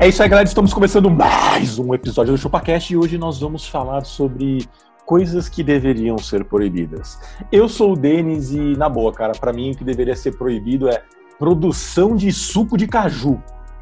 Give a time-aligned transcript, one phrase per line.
[0.00, 0.48] É isso aí, galera.
[0.48, 4.66] Estamos começando mais um episódio do ChupaCast e hoje nós vamos falar sobre
[5.04, 7.20] coisas que deveriam ser proibidas.
[7.52, 10.88] Eu sou o Denis e, na boa, cara, pra mim o que deveria ser proibido
[10.88, 11.02] é
[11.38, 13.38] produção de suco de caju.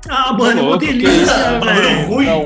[0.09, 2.07] Ah, mano, é uma delícia, velho.
[2.07, 2.27] ruim.
[2.27, 2.45] Não,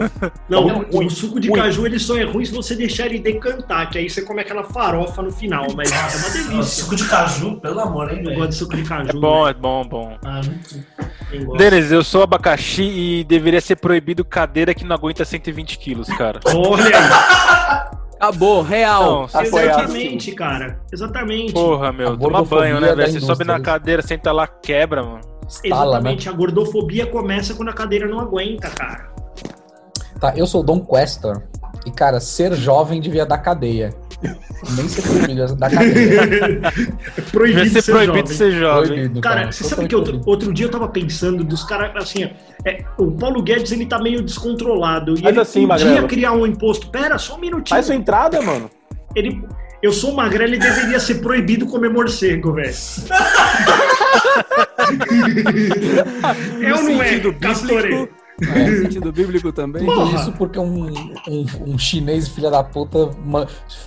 [0.49, 1.60] Não, Tá ruim, o suco de ruim.
[1.60, 4.65] caju ele só é ruim se você deixar ele decantar, que aí você come aquela
[4.65, 6.62] farofa no final, mas é uma Nossa, delícia.
[6.85, 9.10] suco de caju, pelo amor, hein, Eu gosto de suco de caju.
[9.10, 9.51] É bom, velho.
[9.51, 10.16] é bom, bom.
[10.24, 11.57] Ah, muito-?
[11.57, 16.40] Denis, eu sou abacaxi e deveria ser proibido cadeira que não aguenta 120 quilos, cara.
[16.55, 17.93] Olha aí.
[18.16, 19.29] Acabou, real.
[19.32, 20.80] Não, Exatamente, cara.
[20.93, 21.52] Exatamente.
[21.52, 23.12] porra, meu, toma banho, né, velho?
[23.12, 25.32] Você sobe na cadeira, senta lá, quebra, mano.
[25.68, 26.12] Tala, né?
[26.12, 26.29] Exatamente.
[26.29, 29.10] A gordofobia começa quando a cadeira não aguenta, cara.
[30.21, 31.43] Tá, eu sou o Dom Questor.
[31.84, 33.93] E, cara, ser jovem devia dar cadeia.
[34.76, 36.23] Nem ser proibido, dar cadeia.
[37.32, 38.37] Proibido Devia ser ser proibido jovem.
[38.37, 38.87] ser jovem.
[38.88, 42.30] Proibido, Cara, você sabe que outro, outro dia eu tava pensando dos caras, assim,
[42.65, 45.18] é, o Paulo Guedes ele tá meio descontrolado.
[45.18, 46.06] E Mas ele assim, podia Magrelo.
[46.09, 46.88] criar um imposto.
[46.88, 47.74] Pera, só um minutinho.
[47.77, 48.71] Faz sua entrada, mano.
[49.16, 49.43] Ele,
[49.82, 52.73] eu sou magrelo e deveria ser proibido comer morcego, velho.
[56.63, 57.38] é ou não é, bíblico,
[58.41, 59.85] É, sentido bíblico também.
[59.85, 60.21] Porra.
[60.21, 60.87] Isso porque um,
[61.29, 63.10] um, um chinês filha da puta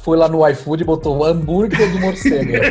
[0.03, 2.51] foi lá no iFood e botou hambúrguer de morcego.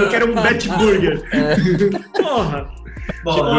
[0.00, 1.22] Eu quero um Bat Burger.
[2.14, 2.70] Porra.
[3.24, 3.58] Bom,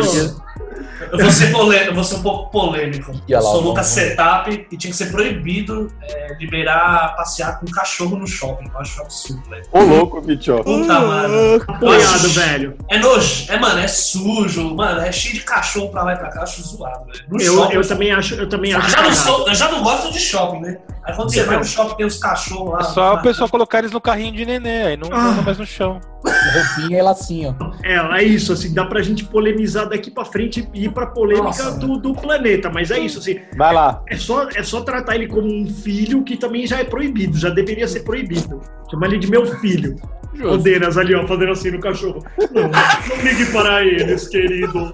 [1.11, 3.11] eu vou ser polêmico, eu vou ser um pouco polêmico.
[3.27, 8.17] E lá, sou Lucas Setup e tinha que ser proibido é, liberar passear com cachorro
[8.17, 8.69] no shopping.
[8.73, 9.63] Eu acho um absurdo, velho.
[9.71, 10.55] Ô, louco, bicho.
[10.63, 11.63] Puta, mano.
[11.67, 12.39] Apoiado, Oxi.
[12.39, 12.77] velho.
[12.89, 16.29] É nojo, é, mano, é sujo, mano, é cheio de cachorro pra lá e pra
[16.29, 17.23] cá, eu acho zoado, velho.
[17.29, 18.89] No Eu, shopping, eu também acho, eu também acho.
[18.89, 20.77] já, não sou, eu já não gosto de shopping, né?
[21.09, 22.79] Aí quando você vai no shopping tem os cachorros lá.
[22.79, 25.41] É só o pessoal colocar eles no carrinho de nenê, aí não Ah.
[25.43, 25.99] mais no chão.
[26.23, 27.55] Roupinha e lacinho.
[27.83, 31.45] É, é isso, assim, dá pra gente polemizar daqui pra frente e ir pra polêmica
[31.47, 34.01] Nossa, do, do planeta, mas é isso, assim, Vai lá.
[34.09, 37.49] é só, é só tratar ele como um filho que também já é proibido, já
[37.49, 38.61] deveria ser proibido.
[38.91, 39.95] Chamar ele de meu filho.
[40.33, 40.57] O Justo.
[40.59, 42.23] Denas ali, ó, fazendo assim no cachorro.
[42.51, 44.93] Não, não ligue para eles, querido.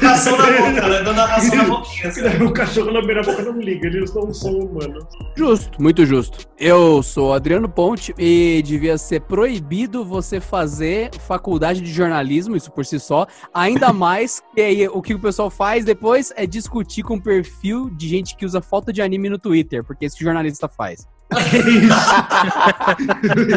[0.00, 1.02] Ração na boca, né?
[1.02, 2.08] Na boquinha.
[2.08, 2.42] assim.
[2.42, 5.04] O cachorro na beira boca não liga, eles não são humanos.
[5.36, 6.46] Justo, muito justo.
[6.58, 12.84] Eu sou Adriano Ponte e devia ser proibido você fazer faculdade de jornalismo, isso por
[12.84, 13.26] si só.
[13.52, 17.90] Ainda mais que aí o que o pessoal faz depois é discutir com o perfil
[17.90, 21.06] de gente que usa foto de anime no Twitter, porque isso que o jornalista faz.
[21.36, 21.94] É isso.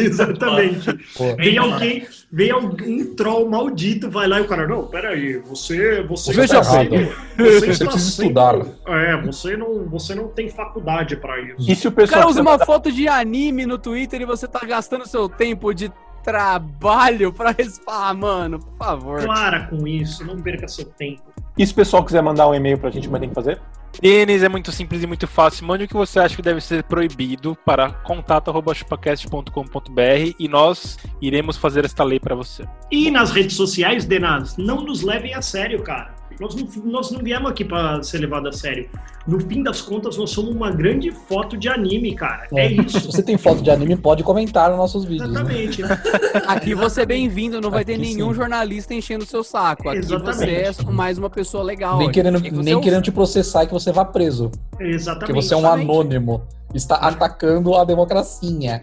[0.00, 0.92] Exatamente.
[1.16, 6.02] Pô, Vem alguém, vem algum troll maldito, vai lá e o cara, não, peraí, você,
[6.02, 8.54] você, está você está precisa estudar.
[8.86, 11.70] É, você não, você não tem faculdade pra isso.
[11.70, 14.60] E se o O cara usa uma foto de anime no Twitter e você tá
[14.60, 15.90] gastando seu tempo de
[16.22, 19.26] trabalho pra falar, ah, mano, por favor.
[19.26, 21.22] Para com isso, não perca seu tempo.
[21.56, 23.60] E se o pessoal quiser mandar um e-mail pra gente, mas tem que fazer?
[24.00, 25.66] Denis, é muito simples e muito fácil.
[25.66, 31.84] Mande o que você acha que deve ser proibido para contato.chupacast.com.br e nós iremos fazer
[31.84, 32.64] esta lei para você.
[32.90, 36.13] E nas redes sociais, Denas, não nos levem a sério, cara.
[36.40, 38.88] Nós não, nós não viemos aqui pra ser levado a sério.
[39.26, 42.46] No fim das contas, nós somos uma grande foto de anime, cara.
[42.54, 42.68] É, É.
[42.88, 43.12] Se isso.
[43.12, 45.30] você tem foto de anime, pode comentar nos nossos vídeos.
[45.30, 45.40] Né?
[45.40, 45.82] Exatamente.
[46.46, 48.34] Aqui você é bem-vindo, não vai ter Aqui nenhum sim.
[48.34, 49.88] jornalista enchendo o seu saco.
[49.88, 50.74] Aqui Exatamente.
[50.74, 51.98] você é mais uma pessoa legal.
[51.98, 54.50] Nem, querendo, nem querendo te processar e que você vá preso.
[54.78, 55.26] Exatamente.
[55.26, 55.90] Porque você é um Exatamente.
[55.90, 56.42] anônimo.
[56.74, 58.82] Está atacando a democracia.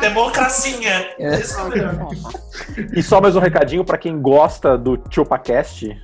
[0.00, 0.92] Democracinha.
[1.18, 1.34] É.
[1.34, 1.42] É.
[2.98, 5.96] E só mais um recadinho pra quem gosta do ChupaCast.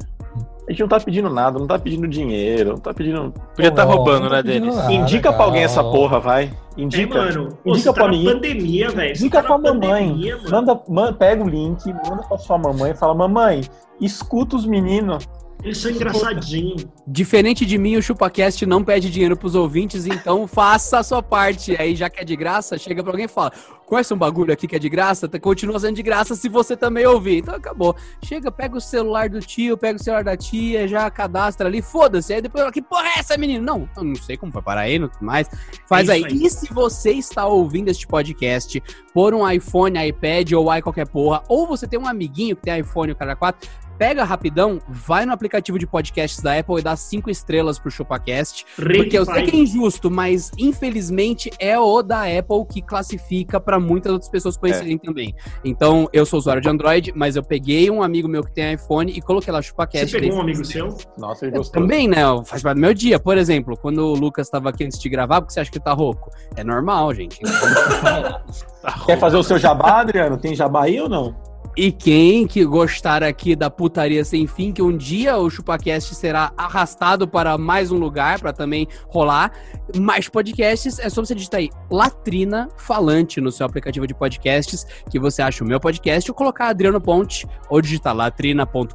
[0.66, 3.32] A gente não tá pedindo nada, não tá pedindo dinheiro, não tá pedindo.
[3.56, 4.76] Podia estar Pô, roubando, né, pedindo Denis?
[4.76, 6.44] nada, Indica pra alguém essa porra, vai.
[6.76, 7.18] É, Indica.
[7.18, 7.48] mano.
[7.64, 8.24] Pô, Indica tá pra mim.
[8.24, 9.10] pandemia, velho.
[9.12, 10.08] Indica tá pra mamãe.
[10.08, 10.50] pandemia, mano.
[10.50, 13.62] Manda, man- pega o link, manda pra sua mamãe e fala: Mamãe,
[14.00, 15.26] escuta os meninos.
[15.62, 16.86] Eles são engraçadinhos.
[17.06, 21.74] Diferente de mim, o ChupaCast não pede dinheiro pros ouvintes, então faça a sua parte.
[21.80, 23.52] Aí, já que é de graça, chega pra alguém e fala:
[23.84, 25.28] conhece um bagulho aqui que é de graça?
[25.28, 27.38] Tá- Continua sendo de graça se você também ouvir.
[27.38, 27.96] Então acabou.
[28.24, 32.32] Chega, pega o celular do tio, pega o celular da tia, já cadastra ali, foda-se.
[32.32, 33.64] Aí depois, que porra é essa, menino?
[33.64, 35.48] Não, eu não sei como foi parar aí, não mais.
[35.88, 36.24] Faz É aí.
[36.24, 36.44] aí.
[36.44, 38.80] E se você está ouvindo este podcast
[39.12, 42.78] por um iPhone, iPad ou i qualquer porra, ou você tem um amiguinho que tem
[42.78, 43.68] iPhone, o cara 4,
[43.98, 48.64] pega rapidão, vai no aplicativo de podcasts da Apple e dá cinco estrelas pro ChupaCast.
[48.76, 53.80] Porque eu sei que é injusto, mas infelizmente é o da Apple que classifica pra
[53.80, 55.34] muitas outras pessoas conhecerem também.
[55.64, 59.10] Então, eu sou usuário de Android, mas eu peguei um amigo meu que tem iPhone
[59.10, 60.18] e coloquei lá Você ChupaCast.
[60.18, 60.96] pegou um amigo seu?
[61.18, 61.82] Nossa, ele é, gostou.
[61.82, 62.22] Também, né?
[62.44, 63.18] Faz parte do meu dia.
[63.18, 65.92] Por exemplo, quando o Lucas tava aqui antes de gravar, porque você acha que tá
[65.92, 66.30] rouco?
[66.56, 67.40] É normal, gente.
[69.06, 70.38] Quer fazer o seu jabá, Adriano?
[70.38, 71.34] Tem jabá aí ou não?
[71.78, 76.52] E quem que gostar aqui da putaria sem fim, que um dia o ChupaCast será
[76.56, 79.52] arrastado para mais um lugar, para também rolar
[79.96, 85.20] mais podcasts, é só você digitar aí Latrina Falante no seu aplicativo de podcasts, que
[85.20, 88.92] você acha o meu podcast, ou colocar Adriano Ponte, ou digitar latrina.com.br,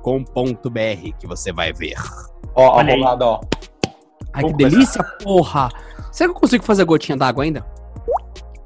[1.18, 1.96] que você vai ver.
[2.54, 3.40] Ó, ó, rolado, ó.
[4.34, 5.70] Ai, que delícia, porra!
[6.12, 7.66] Será que eu consigo fazer gotinha d'água ainda?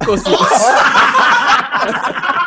[0.04, 0.38] Consigo.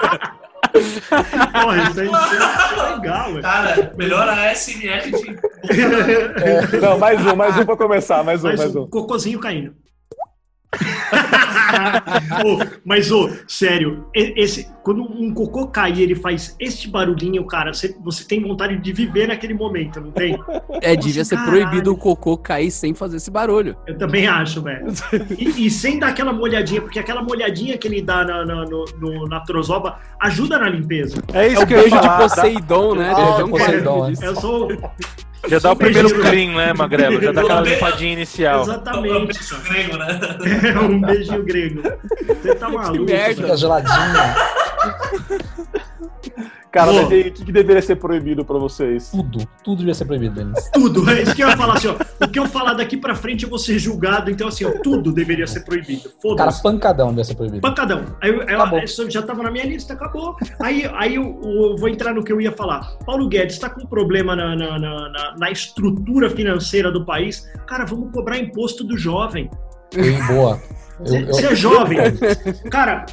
[0.73, 3.43] Porra, isso aí é legal, velho.
[3.43, 5.37] Cara, melhor a SMR de.
[6.81, 8.87] Não, mais um, mais um pra começar, mais um, Mais mais um um.
[8.89, 9.75] cocôzinho caindo.
[12.45, 17.45] Ô, mas, ô, sério, e- esse, quando um cocô cai e ele faz este barulhinho,
[17.45, 20.39] cara, você, você tem vontade de viver naquele momento, não tem?
[20.81, 21.53] É, devia ser Caralho.
[21.63, 23.77] proibido o cocô cair sem fazer esse barulho.
[23.87, 24.87] Eu também acho, velho.
[25.37, 28.85] E, e sem dar aquela molhadinha, porque aquela molhadinha que ele dá na, na, no,
[28.99, 31.23] no- na trozoba ajuda na limpeza.
[31.33, 33.11] É isso É o que eu ia beijo de Poseidon, né?
[33.11, 34.11] Ah, Poseidon, cara é.
[34.11, 34.25] disso.
[34.25, 34.69] Eu sou.
[35.49, 37.21] Já dá o primeiro clean, né, Magrelo?
[37.21, 38.63] Já dá aquela limpadinha inicial.
[38.63, 39.27] Exatamente.
[39.39, 40.21] Beijo grego, né?
[40.75, 41.83] É um beijinho grego.
[42.27, 43.05] Você tá maluco.
[43.05, 43.43] merda.
[43.43, 44.35] Fica geladinha.
[46.73, 49.11] Cara, mas o que, que deveria ser proibido pra vocês?
[49.11, 49.41] Tudo.
[49.65, 50.71] Tudo devia ser proibido, Denis.
[50.73, 51.97] Tudo, é isso que eu ia falar assim, ó.
[52.25, 55.11] O que eu falar daqui pra frente eu vou ser julgado, então assim, ó, tudo
[55.13, 56.09] deveria ser proibido.
[56.37, 57.61] Cara, pancadão devia ser proibido.
[57.61, 58.05] Pancadão.
[58.21, 60.37] Aí eu, eu- já tava na minha lista, acabou.
[60.61, 62.97] Aí, aí eu, eu vou entrar no que eu ia falar.
[63.05, 67.45] Paulo Guedes tá com problema na, na, na, na- na estrutura financeira do país.
[67.67, 69.51] Cara, vamos cobrar imposto do jovem.
[69.95, 70.61] Bem boa.
[71.05, 71.99] Eu- eu- Você é jovem.
[72.71, 73.07] Cara,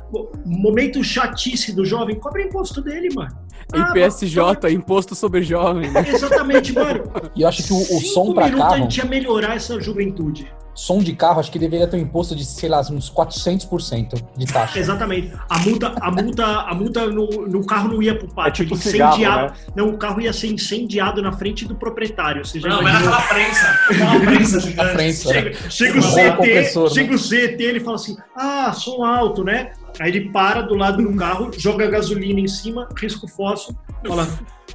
[0.45, 3.35] momento chatice do jovem, cobra imposto dele, mano.
[3.74, 5.89] Ah, IPSJ, Imposto sobre Jovem.
[5.91, 6.06] né?
[6.07, 7.03] Exatamente, mano.
[7.35, 10.47] E eu acho que o, o som pra a carro, gente ia melhorar essa juventude.
[10.77, 14.45] Som de carro, acho que deveria ter um imposto de, sei lá, uns 400% de
[14.45, 14.77] taxa.
[14.77, 15.33] Exatamente.
[15.50, 18.75] A multa, a multa, a multa no, no carro não ia pro É pátio, tipo
[18.75, 19.53] ele cigarro, incendiado.
[19.53, 19.59] né?
[19.75, 22.45] Não, o carro ia ser incendiado na frente do proprietário.
[22.45, 23.12] Você já Não, mas imaginou?
[23.15, 23.79] naquela prensa.
[23.89, 24.94] Aquela prensa gigante.
[24.94, 25.33] prensa.
[25.33, 26.89] Chega, chega o CT, compressor, né?
[26.94, 29.71] chega o CT, ele fala assim: ah, som alto, né?
[30.00, 33.75] Aí ele para do lado do carro, joga gasolina em cima, risca o fósforo,
[34.07, 34.27] fala.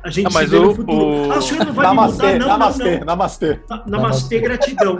[0.04, 1.28] A gente Ah, mas se vê o- no futuro.
[1.28, 3.06] o- Ah, o senhor não vai me Namastê, mudar, não, namastê, não, não.
[3.06, 3.58] namastê.
[3.70, 4.98] Na- Namastê, gratidão.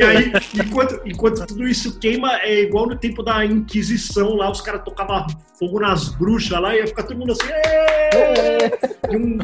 [0.00, 0.32] E aí,
[0.64, 5.26] enquanto, enquanto tudo isso queima, é igual no tempo da Inquisição, lá os caras tocavam
[5.58, 8.72] fogo nas bruxas lá, e ia ficar todo mundo assim, "Êêê!"
[9.10, 9.38] e um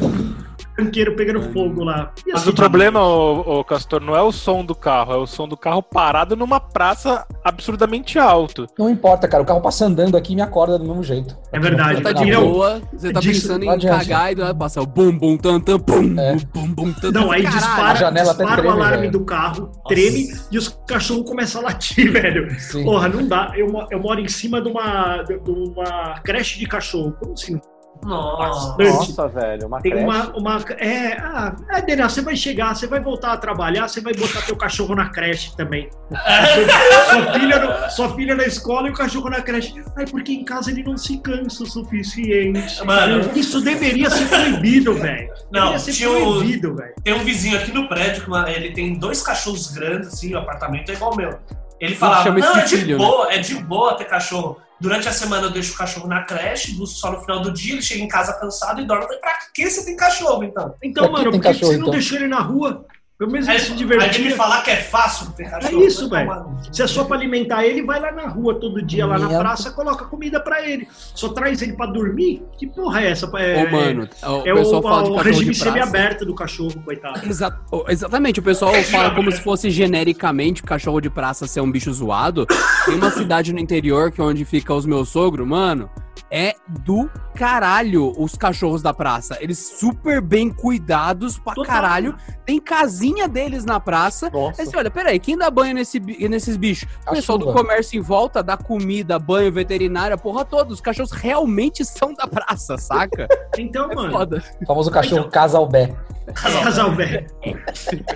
[0.83, 2.11] banqueiro pegando fogo lá.
[2.25, 5.17] E Mas assim, o problema, ô, ô, Castor, não é o som do carro, é
[5.17, 8.67] o som do carro parado numa praça absurdamente alto.
[8.77, 9.43] Não importa, cara.
[9.43, 11.37] O carro passa andando aqui e me acorda do mesmo jeito.
[11.51, 11.95] É verdade.
[11.95, 14.85] Você tá de boa, você tá Disso- pensando em cagar e do nada passa o
[14.85, 16.35] bum bum tam tam pum É.
[16.53, 17.59] bum bum tam Não, aí Caralho.
[17.61, 19.11] dispara, A janela dispara o treme, alarme velho.
[19.11, 22.49] do carro, treme e os cachorros começam a latir, velho.
[22.59, 22.83] Sim.
[22.83, 23.51] Porra, não dá.
[23.55, 27.13] Eu, eu moro em cima de uma, de uma creche de cachorro.
[27.19, 27.59] Como assim?
[28.03, 28.75] Nossa.
[28.77, 28.93] Bastante.
[29.09, 30.05] Nossa, velho, uma Tem creche.
[30.05, 30.65] uma, uma.
[30.77, 34.41] É, ah, é, Dena, você vai chegar, você vai voltar a trabalhar, você vai botar
[34.41, 35.89] teu cachorro na creche também.
[36.09, 39.73] Sua, sua filha, no- sua filha na escola e o cachorro na creche.
[39.97, 42.83] Ai, porque em casa ele não se cansa o suficiente.
[42.85, 43.29] Mano.
[43.35, 45.29] Isso deveria ser proibido, velho.
[45.51, 46.93] Não, tinha proibido, velho.
[47.03, 50.89] Tem um vizinho aqui no prédio que ele tem dois cachorros grandes, assim, o apartamento
[50.89, 51.37] é igual o meu.
[51.79, 54.57] Ele falava, não, é de né?" boa, é de boa ter cachorro.
[54.79, 57.73] Durante a semana eu deixo o cachorro na creche, busco só no final do dia,
[57.73, 59.07] ele chega em casa cansado e dorme.
[59.19, 60.73] Pra que você tem cachorro, então?
[60.81, 61.91] Então, Pra mano, por que que cachorro, você não então?
[61.93, 62.85] deixou ele na rua?
[63.19, 64.09] Pelo menos Aí, ele se aí divertia.
[64.11, 65.83] de me falar que é fácil ter cachorro.
[65.83, 66.55] É isso, velho.
[66.71, 69.71] Se é só pra alimentar ele, vai lá na rua todo dia, lá na praça,
[69.71, 70.87] coloca comida pra ele.
[71.13, 72.41] Só traz ele pra dormir?
[72.57, 73.29] Que porra é essa?
[73.37, 77.19] É, Ô, mano, o é pessoal o, fala de o regime semi-aberto do cachorro, coitado.
[77.27, 77.59] Exa-
[77.89, 81.91] exatamente, o pessoal fala como se fosse genericamente o cachorro de praça ser um bicho
[81.91, 82.47] zoado.
[82.85, 85.89] Tem uma cidade no interior que é onde fica os meus sogros, mano.
[86.31, 89.37] É do caralho os cachorros da praça.
[89.41, 91.73] Eles super bem cuidados pra Total.
[91.73, 92.15] caralho.
[92.45, 94.29] Tem casinha deles na praça.
[94.29, 94.61] Nossa.
[94.61, 96.87] Aí você olha, peraí, quem dá banho nesse, nesses bichos?
[97.07, 100.71] O pessoal do comércio em volta, dá comida, banho, veterinária, porra toda.
[100.73, 103.27] Os cachorros realmente são da praça, saca?
[103.57, 104.11] Então, É mano.
[104.11, 104.43] foda.
[104.61, 105.31] O famoso cachorro Então.
[105.31, 105.95] Casalbé.
[106.33, 107.25] Casal velho.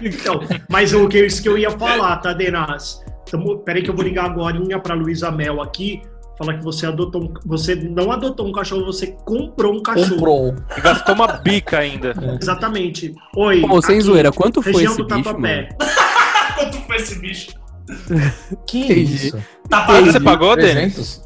[0.01, 0.39] Então,
[0.70, 3.03] mas o que isso que eu ia falar, tá, Denas?
[3.29, 6.01] Tamo, peraí que eu vou ligar agora pra Luísa Mel aqui.
[6.43, 10.09] Falar que você adotou um, Você não adotou um cachorro, você comprou um cachorro.
[10.09, 10.55] Comprou.
[10.77, 12.13] E gastou uma bica ainda.
[12.41, 13.13] Exatamente.
[13.35, 13.62] Oi.
[13.62, 15.67] Pô, sem aqui, zoeira, quanto foi esse do bicho, mano?
[16.55, 17.51] Quanto foi esse bicho?
[18.67, 19.15] Que Entendi.
[19.27, 19.43] isso?
[19.69, 20.23] Tá você pagando?
[20.23, 21.21] pagou, Denis?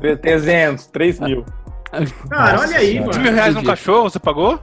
[0.00, 0.20] 300?
[0.20, 1.44] 300, 3 mil.
[2.28, 3.10] Cara, Nossa olha aí, senhora.
[3.10, 3.22] 3 mano.
[3.22, 4.60] mil reais num cachorro, você pagou?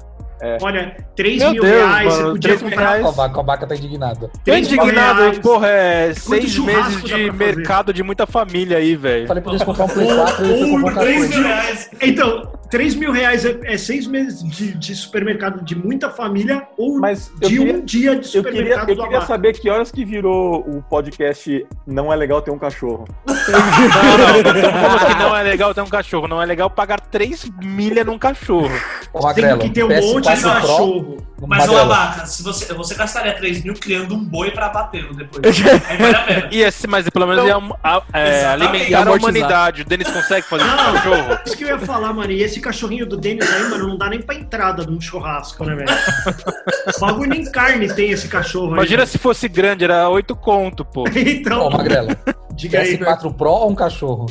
[0.62, 2.90] Olha, 3 Meu mil Deus, reais, você mano, podia 3 mil comprar.
[2.92, 3.06] reais.
[3.06, 4.20] A vaca, a vaca tá indignada.
[4.20, 5.40] Tô 3 mil indignado, reais.
[5.40, 9.28] porra, é seis meses de mercado de muita família aí, velho.
[9.28, 11.30] Falei pra eles comprar um Play 4 e comprou um 3 cachorro.
[11.40, 11.90] mil reais.
[12.02, 17.00] Então, 3 mil reais é, é seis meses de, de supermercado de muita família ou
[17.00, 20.04] Mas de queria, um dia de eu queria, supermercado eu queria saber que horas que
[20.04, 23.06] virou o podcast Não é legal ter um cachorro.
[23.28, 26.28] Não, não, que não é legal ter um cachorro.
[26.28, 28.70] Não é legal pagar 3 milha num cachorro.
[29.14, 31.18] Ô, Tem Magrelo, que ter um PS4 monte de Pro, cachorro.
[31.46, 35.14] Mas, ô Magrelo, Abaca, se você, você gastaria 3 mil criando um boi pra bater
[35.14, 35.44] depois.
[35.88, 36.50] Aí vale a pena.
[36.52, 39.82] E esse, mas pelo menos Então, ia a- é, alimentar a humanidade.
[39.84, 40.94] O Denis consegue fazer Não.
[40.94, 41.38] cachorro?
[41.46, 42.32] Isso que eu ia falar, mano.
[42.32, 45.64] E esse cachorrinho do Denis aí, mano, não dá nem pra entrada de um churrasco,
[45.64, 45.90] né, velho?
[47.00, 49.08] Bagulho nem carne tem esse cachorro Imagina aí.
[49.08, 51.04] se fosse grande, era 8 conto, pô.
[51.16, 52.10] Então, Ô, Magrelo,
[52.56, 52.98] diga aí.
[52.98, 54.26] PS4 Pro ou um cachorro?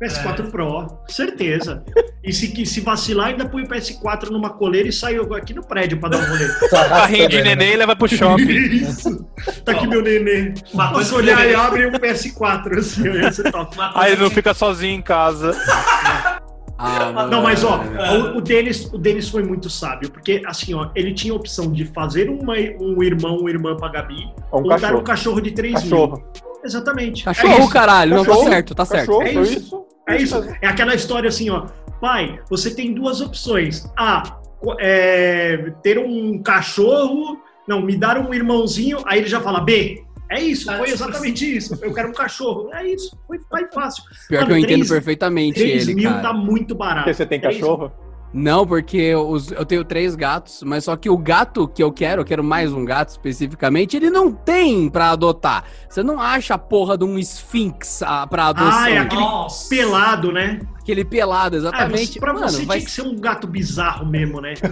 [0.00, 1.82] PS4 Pro, certeza.
[2.22, 5.62] E se, que- se vacilar, ainda põe o PS4 numa coleira e sai aqui no
[5.66, 6.48] prédio pra dar um rolê.
[6.68, 7.42] Tá Carrinho de né?
[7.54, 8.42] neném e leva pro shopping.
[8.50, 9.24] Isso.
[9.64, 10.52] Tá aqui meu nenê.
[10.74, 13.74] Uma coisa olhar e abre um PS4, assim, ser top.
[13.74, 15.56] Uma coisa Aí ele não que- fica sozinho em casa.
[16.82, 17.26] Ah.
[17.30, 18.12] Não, mas ó, É.
[18.18, 21.70] o, o Denis, o Denis foi muito sábio, porque assim, ó, ele tinha a opção
[21.70, 25.02] de fazer uma, um irmão ou irmã pra Gabi, Ou um ou dar um cachorro.
[25.02, 26.16] cachorro de 3 Cachorro.
[26.16, 26.54] mil.
[26.64, 27.20] Exatamente.
[27.20, 27.68] é Cachorro, isso.
[27.68, 28.16] caralho.
[28.16, 28.48] Não, tá Cachorro.
[28.48, 29.06] certo, tá certo.
[29.08, 29.52] Cachorro, É foi isso.
[29.58, 29.84] isso?
[30.08, 30.44] É isso.
[30.62, 31.66] É aquela história assim, ó.
[32.00, 33.84] Pai, você tem duas opções.
[33.96, 34.38] A,
[34.78, 37.38] é, ter um cachorro.
[37.68, 38.98] Não, me dar um irmãozinho.
[39.06, 40.02] Aí ele já fala B.
[40.30, 41.76] É isso, foi exatamente isso.
[41.82, 42.70] Eu quero um cachorro.
[42.72, 44.02] É isso, foi, foi fácil.
[44.28, 46.22] Pior que Mano, eu entendo três- perfeitamente 3 ele, mil cara.
[46.22, 46.98] tá muito barato.
[47.04, 47.92] Porque você tem Três- cachorro?
[48.32, 52.20] Não, porque os- eu tenho três gatos, mas só que o gato que eu quero,
[52.20, 55.64] eu quero mais um gato especificamente, ele não tem pra adotar.
[55.88, 58.70] Você não acha a porra de um Sphinx ah, pra adoção.
[58.82, 59.68] Ah, é aquele Nossa.
[59.68, 60.60] pelado, né?
[60.80, 62.12] Aquele pelado, Ah, exatamente.
[62.12, 62.78] você, pra Mano, você vai...
[62.78, 64.54] tinha que ser um gato bizarro mesmo, né?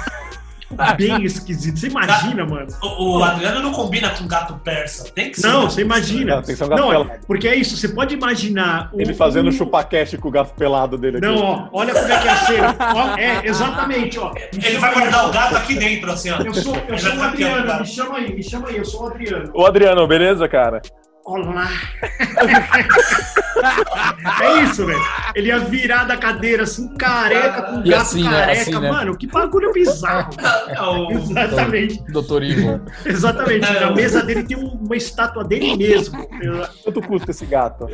[0.96, 1.78] Bem esquisito.
[1.78, 2.66] Você imagina, mano?
[2.82, 5.10] O, o Adriano não combina com gato persa.
[5.12, 5.46] Tem que ser.
[5.48, 6.36] Não, você imagina.
[6.36, 7.10] Não, tem que ser um gato Não, pelado.
[7.26, 8.88] porque é isso, você pode imaginar.
[8.92, 11.26] o- Ele fazendo o- chupaquete com o gato pelado dele aqui.
[11.26, 12.76] Não, ó, olha como é que é a cena.
[12.94, 14.32] Ó, é, exatamente, ó.
[14.62, 16.36] Ele vai guardar o gato aqui dentro, assim, ó.
[16.40, 19.06] Eu sou, eu sou o Adriano, me chama aí, me chama aí, eu sou o
[19.08, 19.50] Adriano.
[19.54, 20.80] Ô Adriano, beleza, cara?
[21.24, 21.68] Olá.
[24.42, 25.00] é isso, velho.
[25.34, 28.30] Ele ia virar da cadeira assim, careca, com gato assim, né?
[28.30, 28.60] careca.
[28.62, 28.90] Assim, né?
[28.90, 30.30] Mano, que bagulho bizarro.
[30.70, 32.02] É Exatamente.
[32.10, 32.80] Doutor Ivo.
[33.04, 33.66] Exatamente.
[33.66, 36.26] É, Na mesa dele tem um- uma estátua dele mesmo.
[36.82, 37.86] Quanto custa esse gato?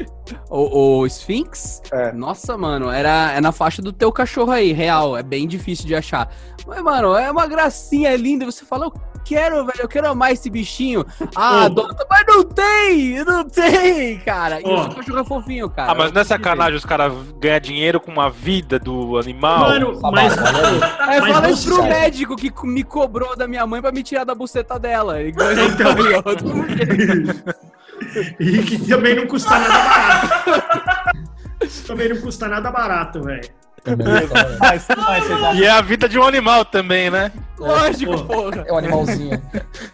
[0.49, 1.83] O, o Sphinx?
[1.93, 2.13] É.
[2.13, 5.17] Nossa, mano, era, é na faixa do teu cachorro aí, real.
[5.17, 6.31] É bem difícil de achar.
[6.67, 8.45] Mas, mano, é uma gracinha linda.
[8.47, 8.93] Você fala, eu
[9.27, 11.05] quero, velho, eu quero amar esse bichinho.
[11.35, 14.61] Ah, adota, mas não tem, não tem, cara.
[14.61, 14.75] E Ó.
[14.81, 15.93] o seu cachorro é fofinho, cara.
[15.93, 19.61] Ah, mas não é sacanagem os caras ganhar dinheiro com a vida do animal?
[19.61, 20.39] Mano, mas.
[20.39, 21.17] aí.
[21.17, 21.89] É, Mas fala isso pro sabe.
[21.89, 25.21] médico que me cobrou da minha mãe pra me tirar da buceta dela.
[25.21, 25.95] Ele ganhou Então.
[28.41, 31.19] e que também não custa nada barato.
[31.87, 33.51] também não custa nada barato, velho.
[33.87, 34.59] Também é.
[34.61, 37.33] Mas, mas E é a vida de um animal também, né?
[37.59, 38.25] Lógico, Pô.
[38.25, 38.65] porra.
[38.67, 39.41] É um animalzinho.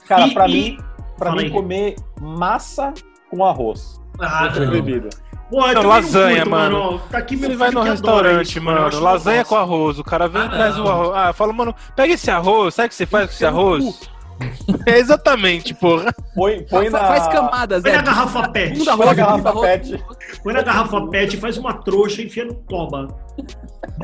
[0.08, 0.78] Cara, E- pra e- mim,
[1.18, 1.52] pra Fala mim aí.
[1.52, 2.92] comer massa
[3.30, 4.00] com arroz.
[4.20, 4.72] Ah, Outra não.
[4.72, 5.08] bebida.
[5.50, 6.78] Pô, Não, lasanha, curto, mano.
[6.78, 6.98] ó.
[7.10, 9.00] Tá aqui Ele vai no adora restaurante, mano.
[9.00, 9.98] Lasanha com arroz.
[9.98, 11.10] O cara vem Ah, e traz o arroz.
[11.14, 12.74] Ah, fala, mano, pega esse arroz.
[12.74, 14.00] Sabe o que você faz com esse arroz?
[14.86, 16.14] É exatamente, porra.
[16.34, 16.98] Põe, põe na...
[16.98, 17.96] Faz camadas, Põe é.
[17.96, 18.84] na garrafa pet.
[18.84, 20.04] Põe na garrafa pet.
[20.42, 23.08] Põe na garrafa pet, faz uma trouxa e enfia no toba.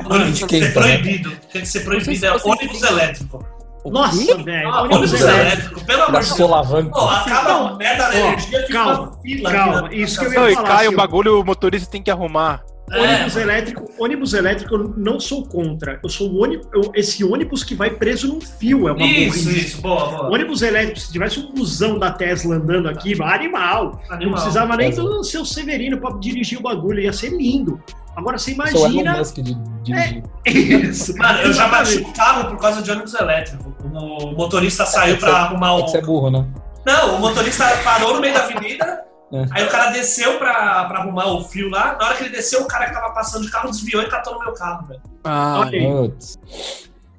[0.07, 0.71] Mano, tem que ser Esquenta, né?
[0.97, 1.31] proibido.
[1.51, 2.25] Tem que ser proibido.
[2.25, 3.45] É vocês- ônibus elétrico.
[3.83, 4.43] O Nossa, quê?
[4.43, 4.69] velho.
[4.69, 5.85] Ah, ônibus elétrico.
[5.85, 6.37] pelo amor de Deus.
[6.37, 6.91] solavanco.
[6.99, 7.67] Pô, acaba Não.
[7.67, 9.51] a merda da energia, fica calma, uma fila.
[9.51, 10.67] calma, isso que eu Não, ia e falar.
[10.67, 12.61] cai assim, o bagulho, o motorista tem que arrumar.
[12.91, 13.49] É, ônibus mano.
[13.51, 15.99] elétrico, ônibus elétrico eu não sou contra.
[16.03, 19.39] Eu sou o ônibus, eu- esse ônibus que vai preso num fio, é uma Isso,
[19.45, 19.59] burrice.
[19.65, 20.33] isso, boa, boa.
[20.33, 24.01] Ônibus elétrico, se tivesse um busão da Tesla andando aqui, animal.
[24.09, 24.33] Não Animal.
[24.35, 27.81] precisava nem do seu Severino pra dirigir o bagulho, ia ser lindo.
[28.15, 29.17] Agora você Sou Elon imagina.
[29.17, 30.23] Musk de dirigir.
[30.45, 31.15] Isso.
[31.17, 33.73] Mano, eu já bati o carro por causa de ônibus elétrico.
[33.93, 35.85] O motorista saiu pra arrumar É o.
[35.85, 36.45] que você é burro, né?
[36.85, 39.03] Não, o motorista parou no meio da avenida.
[39.31, 39.45] É.
[39.51, 41.95] Aí o cara desceu pra, pra arrumar o fio lá.
[41.99, 44.33] Na hora que ele desceu, o cara que tava passando de carro desviou e catou
[44.33, 45.01] no meu carro, velho.
[45.23, 46.39] Ah, Olha aí, Putz.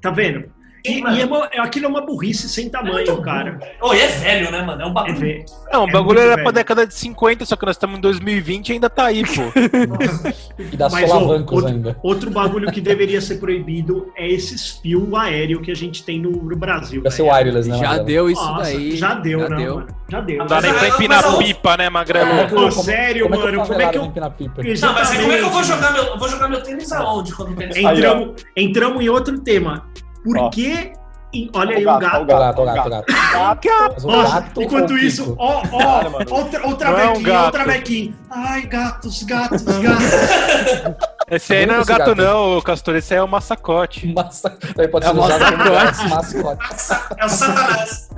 [0.01, 0.51] tá vendo?
[0.85, 1.15] E, Mano.
[1.15, 3.59] e é uma- é- aquilo é uma burrice sem tamanho, cara.
[3.81, 4.81] Ô, e é velho, né, mano?
[4.81, 5.15] É um É bagulho.
[5.19, 5.45] ver.
[5.71, 6.43] Não, o É bagulho era velho.
[6.43, 9.31] pra década de 50, só que nós estamos em 2020 e ainda tá aí, pô.
[10.71, 11.97] E dá Mas, solavancos outro- ainda.
[12.03, 16.31] Outro bagulho que deveria ser proibido é esses fios aéreos que a gente tem no,
[16.31, 17.01] no Brasil.
[17.01, 17.77] Vai ser wireless, né?
[17.77, 18.05] já Magrelo?
[18.05, 18.95] deu isso Nossa, daí.
[18.95, 19.75] Já deu, já né, deu.
[19.75, 19.87] mano?
[20.09, 20.37] Já deu.
[20.37, 22.29] Não dá nem pra empinar a- pipa, né, Magrelo?
[22.31, 24.61] É que Pô, sério, como é mano, como é que eu- pipa?
[24.63, 27.33] Não, mas como é que eu vou jogar meu, eu vou jogar meu tênis aonde
[27.33, 27.75] quando tênis.
[27.77, 29.85] Entramos, entramos em outro tema.
[30.23, 30.49] Por Ó.
[30.49, 30.93] que.
[31.53, 32.21] olha aí o gato, gato.
[32.21, 34.03] o gato, ó, gato, gato.
[34.03, 36.25] O Nossa, gato enquanto o isso, ó, ó, mano.
[36.29, 37.51] ó, o o é travequinho, ó, o gato.
[37.51, 38.15] travequinho.
[38.29, 40.05] Ai, gatos, gatos, gatos.
[41.31, 42.15] Esse aí não é o gato, gato.
[42.15, 42.95] não, Castor.
[42.97, 44.07] Esse aí é o massacote.
[44.13, 44.57] Massa...
[44.77, 46.09] Aí pode É ser um usado como mascote.
[46.09, 46.61] mascote.
[47.17, 48.09] É o Satanás.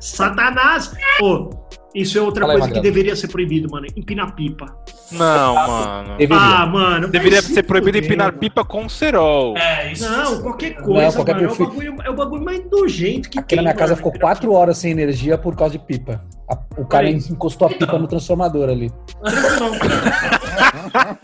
[0.00, 0.92] Satanás.
[1.20, 1.50] Ô,
[1.94, 2.94] isso é outra Fala aí, coisa que Magrelo.
[2.94, 3.86] deveria ser proibido, mano.
[3.96, 4.66] Empinar pipa.
[5.12, 6.16] Não, mano.
[6.16, 6.42] Deveria.
[6.42, 7.08] Ah, mano.
[7.08, 8.38] Deveria se ser proibido empinar mano.
[8.38, 9.56] pipa com cerol.
[9.56, 10.08] É, isso.
[10.10, 11.48] Não, qualquer coisa, qualquer mano.
[11.48, 13.96] É o, bagulho, é o bagulho mais nojento que Aqui tem, na minha casa mano,
[13.98, 16.20] ficou empinar quatro horas sem energia por causa de pipa.
[16.50, 17.14] A- o cara Aí.
[17.14, 18.90] encostou a pipa no transformador ali.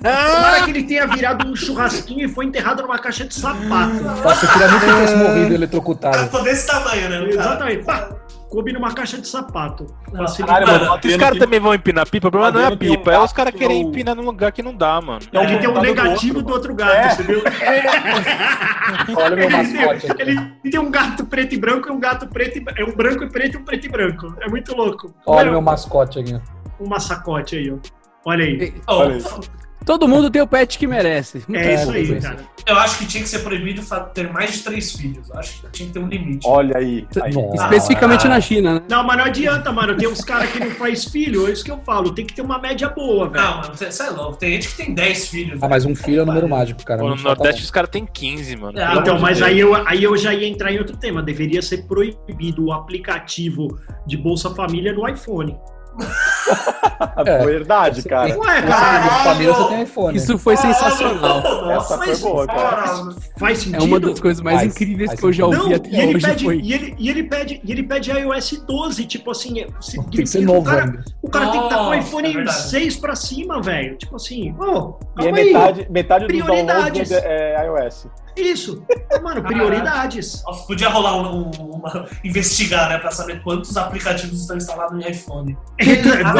[0.02, 4.02] Tomara que ele tenha virado um churrasquinho e foi enterrado numa caixa de sapato.
[4.02, 6.18] Nossa, eu queria muito que ele tivesse morrido eletrocutado.
[6.18, 7.28] Ficou desse tamanho, né?
[7.28, 7.84] Exatamente.
[7.84, 8.10] Pá,
[8.50, 9.86] coube numa caixa de sapato.
[10.44, 12.80] Caralho, Mano, Os caras tem- também vão empinar pipa, o problema não é a Adriano
[12.80, 15.00] tem um pipa, é os caras que querem é empinar num lugar que não dá,
[15.00, 15.20] mano.
[15.32, 17.08] É Ele tem um do negativo outro, do outro gato, É.
[17.10, 17.42] você viu?
[19.16, 20.22] Olha o meu Ele mascote tem, aqui.
[20.22, 23.24] ele tem um gato preto e branco e um gato preto e é um branco
[23.24, 24.34] e preto e um preto e branco.
[24.40, 25.14] É muito louco.
[25.26, 26.38] Olha o Meu, mascote aqui.
[26.80, 27.76] Um massacote aí, ó.
[28.26, 28.74] Olha aí.
[28.86, 29.40] Olha isso.
[29.84, 31.42] Todo mundo tem o pet que merece.
[31.48, 32.36] Não É isso aí, cara.
[32.66, 33.82] eu acho que tinha que ser proibido
[34.12, 35.28] ter mais de três filhos.
[35.30, 36.46] Eu acho que tinha que ter um limite.
[36.46, 37.06] Olha aí.
[37.22, 37.32] aí.
[37.54, 38.82] Especificamente na China, né?
[38.88, 39.96] Não, mas não adianta, mano.
[39.96, 42.12] Tem uns caras que não faz filho, é isso que eu falo.
[42.14, 43.42] Tem que ter uma média boa, velho.
[43.44, 44.36] Não, mano, você é louco.
[44.36, 45.62] Tem gente que tem 10 filhos.
[45.62, 47.02] Ah, mas um filho é um número mágico, cara.
[47.02, 48.78] No Nordeste os caras têm 15, mano.
[48.78, 49.50] Ah, Então, mas Deus.
[49.50, 51.22] aí eu, aí eu já ia entrar em outro tema.
[51.22, 55.56] Deveria ser proibido o aplicativo de Bolsa Família no iPhone.
[57.24, 57.44] É.
[57.44, 58.38] Verdade, cara.
[58.38, 60.16] Ué, caralho, família você tem iPhone.
[60.16, 61.70] Isso foi sensacional.
[61.70, 62.84] Essa foi mas- boa, cara.
[63.38, 63.84] faz É sentido?
[63.84, 66.16] uma das coisas mais Faz, incríveis faz que eu já ouvi Não, até e ele,
[66.16, 66.26] hoje.
[66.26, 66.56] pede, Foi.
[66.62, 70.26] e, ele, e, ele pede, e ele pede iOS 12, tipo assim, se- Tem que
[70.26, 71.04] ser novo o cara, ainda.
[71.22, 72.62] o cara tem que estar com o Nossa, iPhone é verdade.
[72.62, 73.96] 6 pra cima, velho.
[73.96, 77.08] Tipo assim, ô, E é metade, metade dos Prioridades.
[77.08, 78.06] downloads é, é iOS.
[78.36, 78.82] Isso.
[79.22, 80.42] Mano, prioridades.
[80.46, 82.06] Nossa, podia rolar um, um- uma.
[82.24, 82.96] investigar, né?
[82.98, 85.56] Pra saber quantos aplicativos estão instalados no iPhone.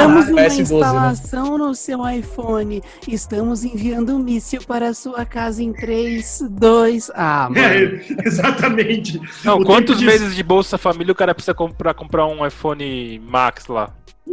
[0.00, 0.62] Estamos numa PS12, né?
[0.62, 2.82] instalação no seu iPhone.
[3.06, 7.10] Estamos enviando um míssil para a sua casa em 3, 2.
[7.14, 7.58] Ah, mano.
[7.58, 9.20] É, exatamente.
[9.44, 12.46] Não, O quantos tempo de- meses de Bolsa Família o cara precisa comprar, comprar um
[12.46, 13.90] iPhone Max lá?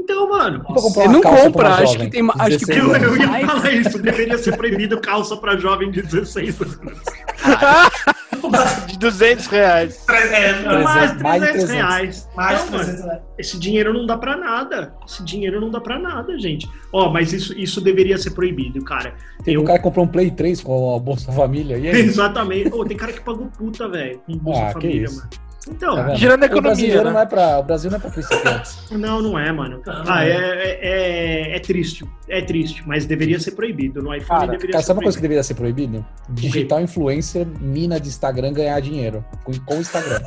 [0.10, 0.64] Então, mano.
[0.70, 4.00] Uma não compra, acho jovem que tem acho que 16 Eu, eu ia falar isso.
[4.00, 6.80] Deveria ser proibido calça pra jovem de 16 anos.
[8.88, 9.98] De 200 reais.
[10.06, 11.70] Tre- É, Trezentos, Mais de mais de 300 300.
[11.72, 12.30] reais.
[12.36, 12.84] mais Não, mano.
[12.86, 13.22] 300 reais.
[13.38, 14.94] Esse dinheiro não dá pra nada.
[15.06, 16.70] Esse dinheiro não dá pra nada, gente.
[16.94, 19.14] Ó, mas isso, isso deveria ser proibido, cara.
[19.44, 21.78] Tem um cara que comprou um Play 3 com a Bolsa Família.
[21.78, 22.00] E aí?
[22.00, 22.74] Exatamente.
[22.74, 25.18] Ô, tem cara que pagou puta, velho, com Bolsa Ah, que Família, isso.
[25.18, 25.30] mano.
[25.70, 26.14] Então, Tá?
[26.16, 27.12] Girando a o economia, brasileiro né?
[27.12, 28.78] não é pra, o Brasil não é pra principiantes.
[28.92, 29.82] não, não é, mano.
[29.86, 30.80] Não, Ah, é, é,
[31.52, 32.06] é, é triste.
[32.30, 34.02] É triste, mas deveria ser proibido.
[34.02, 36.06] No iPhone Cara, deveria Cara, ser sabe uma coisa que deveria ser proibido?
[36.30, 40.20] Digital influencer, mina de Instagram ganhar dinheiro com, com o Instagram.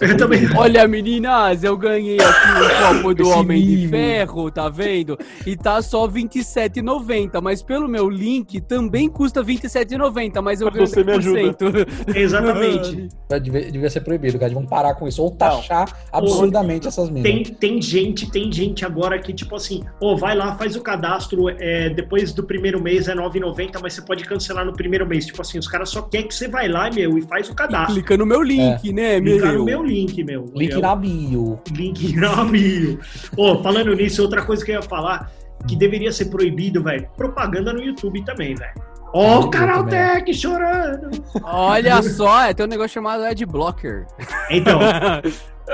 [0.00, 0.44] Eu também.
[0.44, 0.58] proibido.
[0.58, 3.88] Olha, meninas, eu ganhei aqui o copo do Homem de.
[3.88, 5.18] Ferro, tá vendo?
[5.46, 10.70] E tá só R$ 27,90, mas pelo meu link também custa R$ 27,90, mas eu
[10.70, 11.40] ganho você me ajuda.
[11.54, 11.88] 10%.
[12.16, 13.08] Exatamente.
[13.42, 14.52] Devia, devia ser proibido, cara.
[14.52, 15.20] Vão parar com isso.
[15.20, 17.24] Ou taxar absurdamente essas minas.
[17.24, 21.48] Tem, tem gente, tem gente agora que, tipo assim, ô, vai lá, faz o cadastro,
[21.48, 25.26] é, depois do primeiro mês é R$ 9,90, mas você pode cancelar no primeiro mês.
[25.26, 27.94] Tipo assim, os caras só querem que você vai lá, meu, e faz o cadastro.
[27.94, 29.64] Clica no meu link, né, Clica meu?
[29.74, 30.44] Meu link, meu.
[30.54, 31.60] Link na bio.
[31.72, 33.00] Link na bio.
[33.36, 35.30] Ô, falando nisso, outra coisa que eu ia falar,
[35.68, 38.72] que deveria ser proibido, velho, propaganda no YouTube também, velho.
[39.12, 41.08] Ó, o Ah, Canaltech chorando.
[41.44, 44.06] Olha só, é, tem um negócio chamado Adblocker.
[44.50, 44.78] Então,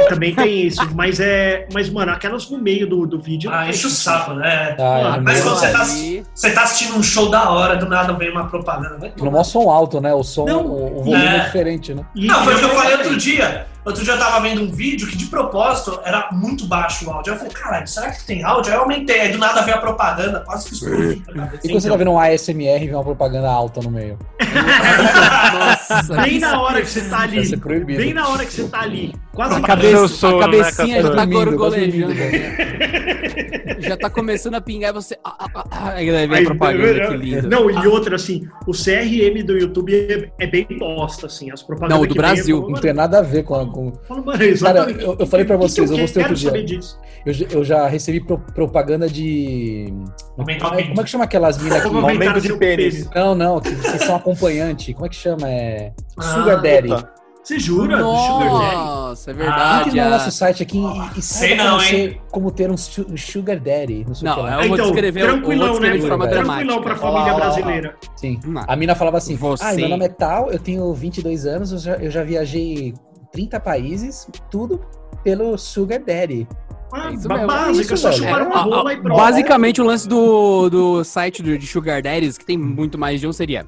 [0.08, 1.66] Também tem isso, mas é.
[1.74, 3.50] Mas, mano, aquelas no meio do, do vídeo.
[3.52, 4.76] Ah, enche o saco, né?
[4.78, 5.84] Ah, Mano, Mas no quando você tá,
[6.32, 8.98] você tá assistindo um show da hora, do nada vem uma propaganda.
[8.98, 9.30] Vai no tomar.
[9.32, 10.14] maior som alto, né?
[10.14, 10.64] O som, Não.
[10.64, 11.36] o, o volume é.
[11.38, 11.40] É.
[11.40, 12.04] diferente, né?
[12.14, 13.66] E- Não, foi o que eu e- falei outro dia.
[13.84, 17.32] Outro dia eu tava vendo um vídeo que de propósito era muito baixo o áudio.
[17.32, 18.72] Eu falei, caralho, será que tem áudio?
[18.72, 21.66] Aí eu aumentei, aí do nada veio a propaganda, quase que explodiu a cabeça.
[21.66, 24.18] E quando você tá vendo um ASMR e vem uma propaganda alta no meio?
[25.54, 25.79] Nossa,
[26.22, 27.56] Bem na hora que você tá ali.
[27.96, 29.14] Bem na hora que você tá ali.
[29.32, 32.14] Quase A, cabeça, sono, a cabecinha né, já tá gorgolejando.
[32.14, 33.78] Né?
[33.80, 35.16] já tá começando a pingar e você.
[35.24, 37.48] Ah, ah, ah, aí vem a Aí, propaganda, que lindo.
[37.48, 41.50] Não, e outra, assim, o CRM do YouTube é, é bem bosta, assim.
[41.50, 41.96] As propagandas.
[41.96, 42.56] Não, o do vem, Brasil.
[42.56, 43.54] eu falo, Não tem nada a ver com.
[43.54, 43.84] a- com...
[43.84, 44.98] Mano, falo, mano, exatamente.
[44.98, 46.80] Cara, eu- eu falei pra O que que vocês, eu mostrei quero outro dia.
[47.24, 49.92] Eu, já- eu já recebi pro- propaganda de.
[50.36, 53.08] Aumentar Como é, é que chama aquelas minas aumentar aumento de pênis.
[53.14, 54.92] Não, não, que, que são acompanhante.
[54.92, 55.48] Como é que chama?
[55.48, 55.79] É.
[56.18, 56.88] Ah, Sugar Daddy.
[56.88, 57.20] Puta.
[57.42, 57.96] Você jura?
[57.96, 58.74] do Sugar Daddy?
[58.76, 59.96] Nossa, é verdade.
[59.96, 62.20] no a- nosso site aqui e, e Sei não, como, hein?
[62.30, 64.04] como ter um su- Sugar Daddy.
[64.06, 64.62] Não sei Não, que lá.
[64.62, 66.00] eu vou descrever, eu vou tranquilão, descrever né?
[66.02, 66.36] de forma velho?
[66.44, 66.82] Tranquilão dramática.
[66.82, 67.96] pra família brasileira.
[68.16, 68.40] Sim.
[68.68, 71.78] A mina falava assim: Você- Ah, meu nome é tal, eu tenho 22 anos, eu
[71.78, 72.94] já, eu já viajei
[73.32, 74.80] 30 países, tudo
[75.24, 76.46] pelo Sugar Daddy.
[76.92, 79.16] Ah, É isso é só Isso, chupar É, uma a- rola a- e pronto.
[79.16, 83.26] basicamente, o lance do, do site do, de Sugar Daddies, que tem muito mais de
[83.28, 83.64] um, seria: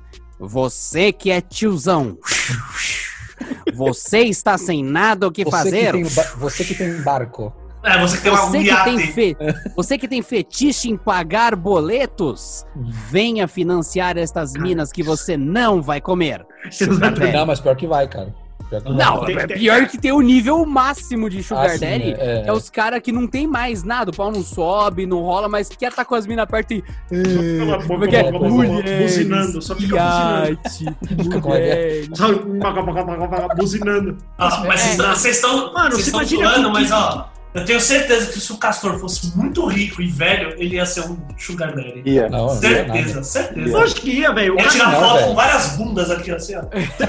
[0.46, 2.18] Você que é tiozão.
[3.74, 5.92] Você está sem nada o que Você fazer.
[5.92, 7.52] que, tem, ba- você que tem um barco.
[7.84, 9.36] É, você que tem uma, um Você que, tem fe...
[9.74, 12.64] Você que tem fetiche em pagar boletos,
[13.10, 16.46] venha financiar estas minas que você não vai comer.
[17.32, 18.32] Não, mas pior que vai, cara.
[18.80, 19.06] Pior que vai.
[19.06, 22.14] Não, Tem- é pior que tem o nível máximo de Sugar Ah, sim, Daddy.
[22.18, 25.48] é, É, os caras que não tem mais nada, o pau não sobe, não rola,
[25.48, 26.82] mas quer tá com as minas perto e.
[27.86, 28.32] Como é que é?
[29.02, 30.58] buzinando, só fica buzinando.
[31.54, 33.54] é é?
[33.56, 34.16] buzinando.
[34.38, 35.14] Mas vocês- É.
[35.14, 35.72] vocês estão.
[35.72, 37.28] Mano, Vocês você estão que- mas ó.
[37.54, 41.02] Eu tenho certeza que se o Castor fosse muito rico e velho, ele ia ser
[41.02, 42.02] um Sugar Daddy.
[42.06, 42.26] Ia.
[42.30, 43.22] Não, não é Certeza, nada.
[43.24, 43.78] certeza.
[43.78, 44.56] Lógico que ia, velho.
[44.58, 46.62] Ia tirar foto com várias bundas aqui, assim, ó.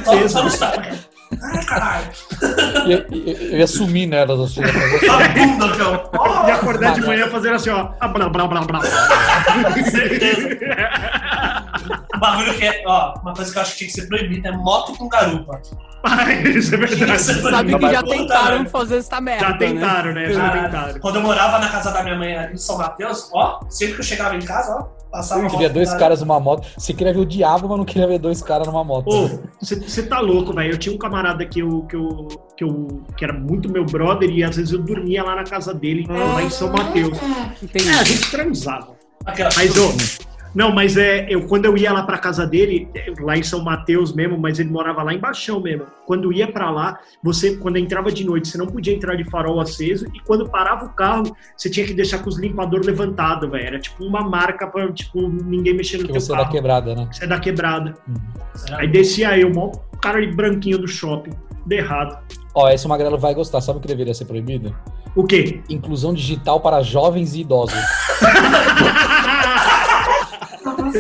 [0.04, 1.08] Só, só nos tapas.
[1.42, 2.08] Ai, caralho.
[2.84, 4.44] Eu, eu, eu ia sumir nela.
[4.44, 4.62] assim,
[5.06, 6.48] Só a bunda aqui, ó.
[6.48, 7.92] E acordar de manhã fazendo assim, ó.
[8.00, 8.82] Ah, blá, blá, blá, blá.
[9.90, 10.50] Certeza.
[12.16, 14.48] O bagulho que é, ó, uma coisa que eu acho que tinha que ser proibida
[14.50, 15.62] é moto com garupa.
[16.06, 17.22] Ah, Isso é verdade.
[17.24, 19.46] Sabe Não, que mas já tentaram fazer essa merda.
[19.48, 20.30] Já tentaram, né?
[20.34, 21.00] Já Ah, tentaram.
[21.00, 24.02] Quando eu morava na casa da minha mãe ali em São Mateus, ó, sempre que
[24.02, 26.68] eu chegava em casa, ó, passava Eu queria dois com caras numa moto.
[26.78, 29.08] Você queria ver o diabo, mas não queria ver dois caras numa moto.
[29.08, 29.30] Ô,
[29.62, 30.74] você tá louco, velho.
[30.74, 33.02] Eu tinha um camarada que eu, que eu, que eu.
[33.16, 36.44] que era muito meu brother e às vezes eu dormia lá na casa dele, lá
[36.44, 37.18] em São Mateus.
[37.62, 37.88] Entendi.
[37.90, 38.94] É, a gente transava.
[39.26, 39.94] Aquela, Mas, ô,
[40.54, 43.64] não, mas é, eu, quando eu ia lá pra casa dele, é, lá em São
[43.64, 45.86] Mateus mesmo, mas ele morava lá embaixo mesmo.
[46.06, 49.60] Quando ia pra lá, você, quando entrava de noite, você não podia entrar de farol
[49.60, 53.66] aceso e quando parava o carro, você tinha que deixar com os limpadores levantados, velho.
[53.66, 56.52] Era tipo uma marca pra, tipo, ninguém mexer no Que teu você é da carro.
[56.54, 57.08] quebrada, né?
[57.12, 57.96] Você é da quebrada.
[58.74, 61.32] Aí descia eu, mó cara de branquinho do shopping.
[61.66, 62.18] De errado.
[62.54, 63.62] Ó, esse Magrelo vai gostar.
[63.62, 64.76] Sabe o que deveria ser proibido?
[65.16, 65.62] O quê?
[65.70, 67.80] Inclusão digital para jovens e idosos.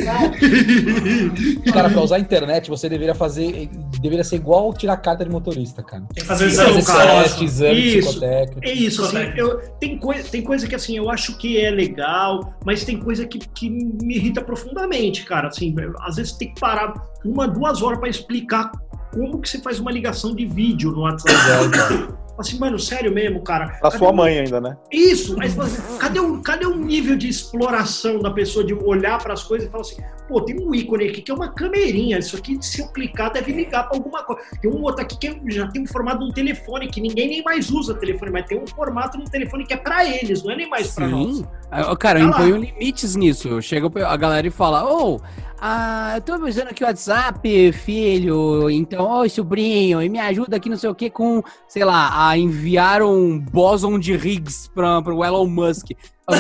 [1.74, 3.70] Cara, pra usar a internet, você deveria fazer.
[4.02, 6.04] Deveria ser igual tirar carta de motorista, cara.
[6.14, 7.24] Tem que fazer exame Fazer cara.
[7.24, 8.08] teste, exame Isso.
[8.08, 8.60] psicotécnico.
[8.64, 12.54] É isso, assim, eu, tem, coi tem coisa que assim, eu acho que é legal,
[12.66, 15.48] mas tem coisa que, que me irrita profundamente, cara.
[15.48, 18.72] Assim, às vezes tem que parar uma, duas horas pra explicar
[19.14, 22.14] como que você faz uma ligação de vídeo no WhatsApp.
[22.38, 23.68] É, Assim, mano, sério mesmo, cara.
[23.68, 24.76] Pra Cadê sua o- mãe ainda, né?
[24.92, 29.34] Isso, fala assim, cadê o, cadê o nível de exploração da pessoa de olhar para
[29.34, 32.36] as coisas e falar assim, pô, tem um ícone aqui que é uma camerinha, isso
[32.36, 34.42] aqui se eu clicar deve ligar para alguma coisa.
[34.62, 37.44] Tem um outro aqui que já tem um formato de um telefone, que ninguém nem
[37.44, 40.52] mais usa telefone, mas tem um formato de um telefone que é para eles, não
[40.52, 41.44] é nem mais para nós.
[41.74, 43.62] Ah, Cara, eu imponho limites nisso.
[43.62, 45.20] Chega a galera e fala, ô,
[45.60, 50.70] ah, eu tô usando aqui o WhatsApp, filho, então, ô, sobrinho, e me ajuda aqui
[50.70, 55.24] não sei o que com, sei lá, a enviar um boson de Higgs pra, pro
[55.24, 55.92] Elon Musk.
[56.28, 56.34] Ô,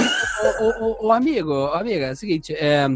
[0.63, 2.87] ô, ô, ô, amigo, amiga, é o seguinte, é,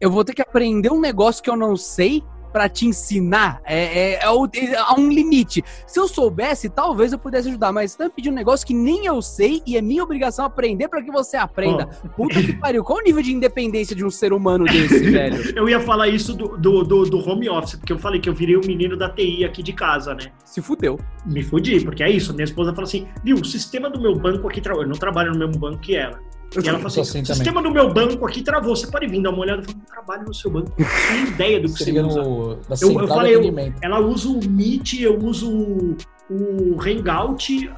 [0.00, 3.60] eu vou ter que aprender um negócio que eu não sei pra te ensinar.
[3.64, 5.62] É, é, é é- há um limite.
[5.86, 8.74] Se eu soubesse, talvez eu pudesse ajudar, mas você tá me pedindo um negócio que
[8.74, 11.86] nem eu sei e é minha obrigação aprender pra que você aprenda.
[12.16, 15.52] Puta que pariu, qual o nível de independência de um ser humano desse, velho?
[15.56, 18.34] Eu ia falar isso do, do, do, do home office, porque eu falei que eu
[18.34, 20.32] virei o menino da TI aqui de casa, né?
[20.44, 20.98] Se fudeu.
[21.26, 22.32] Me fudi, porque é isso.
[22.32, 24.60] Minha esposa fala assim, viu, o sistema do meu banco aqui.
[24.66, 26.20] Eu não trabalho no mesmo banco que ela.
[26.52, 27.36] E ela fala sou assim, assim o também.
[27.36, 28.74] sistema do meu banco aqui travou.
[28.74, 29.62] Você pode vir dar uma olhada?
[29.62, 30.72] Eu não trabalho no seu banco.
[30.76, 32.22] Não tenho ideia do que Você usa.
[32.22, 35.96] no, na Eu, eu falei, eu, ela usa o Meet, eu uso o,
[36.28, 37.72] o Hangout.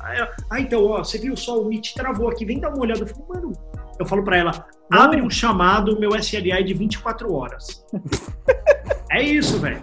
[0.51, 3.01] Ah, então, ó, você viu só, o Meet travou aqui, vem dar uma olhada.
[3.01, 3.53] Eu falo, mano,
[3.99, 7.85] eu falo pra ela, abre um chamado, meu SLA é de 24 horas.
[9.11, 9.83] é isso, velho.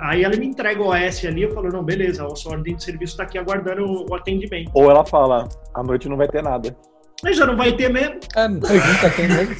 [0.00, 2.82] Aí ela me entrega o OS ali, eu falo, não, beleza, a sua ordem de
[2.82, 4.70] serviço tá aqui aguardando o, o atendimento.
[4.74, 6.76] Ou ela fala, à noite não vai ter nada.
[7.22, 8.18] Mas já não vai ter mesmo.
[8.34, 9.54] É, nunca tem mesmo.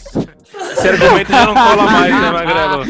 [0.72, 2.82] Esse argumento já não cola mais, né, Magrelo?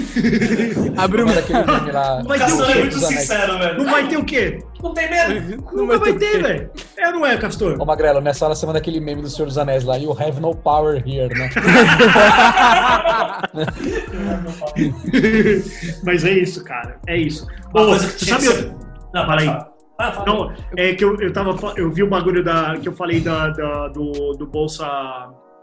[0.97, 1.35] Abre Lembra uma.
[1.35, 2.19] daquele meme lá?
[2.19, 2.79] Não vai ter o Castor é quê?
[2.81, 3.79] muito sincero, velho.
[3.79, 4.59] Não vai ter o quê?
[4.83, 5.65] Não tem medo.
[5.73, 6.71] Nunca vai ter, velho.
[6.97, 7.77] É ou não é, Castor?
[7.81, 10.55] Ô, Magrelo, minha sala semana aquele meme do Senhor dos Anéis lá, You have no
[10.55, 11.51] power here, né?
[16.05, 16.97] Mas é isso, cara.
[17.07, 17.47] É isso.
[17.75, 18.73] Uma Ô, coisa que tinha sabe,
[19.13, 19.70] Não, Fala aí.
[20.01, 20.25] Ah.
[20.27, 21.55] Não, é que eu, eu tava.
[21.77, 24.87] Eu vi o bagulho da, que eu falei da, da- do, do Bolsa,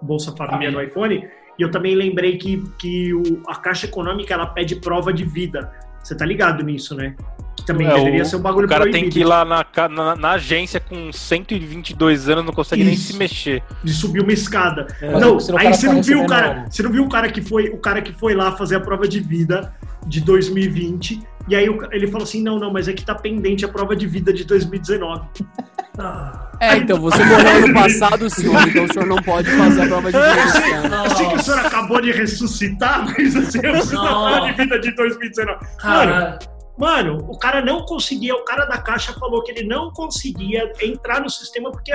[0.01, 4.45] Bolsa Família no iPhone, e eu também lembrei que, que o, a Caixa Econômica ela
[4.45, 5.71] pede prova de vida.
[6.03, 7.15] Você tá ligado nisso, né?
[7.57, 9.03] Que também É, deveria o- ser um bagulho O cara proibido.
[9.03, 13.11] tem que ir lá na, na, na agência com 122 anos, não consegue nem Isso.
[13.13, 13.63] se mexer.
[13.83, 14.85] de subir uma escada.
[15.01, 17.69] Mas não, aí você não viu o cara, você não viu o cara que foi,
[17.69, 19.73] o cara que foi lá fazer a prova de vida
[20.05, 23.67] de 2020, e aí ele falou assim: "Não, não, mas é que tá pendente a
[23.67, 25.27] prova de vida de 2019".
[25.99, 29.87] Ah, É, então, você morreu no passado, senhor, então o senhor não pode fazer a
[29.87, 31.05] prova de vida.
[31.05, 34.51] Eu sei que o senhor acabou de ressuscitar, mas assim, eu preciso da prova de
[34.53, 35.65] vida de 2019.
[35.79, 36.37] Caralho.
[36.77, 41.19] Mano, o cara não conseguia, o cara da caixa falou que ele não conseguia entrar
[41.19, 41.91] no sistema porque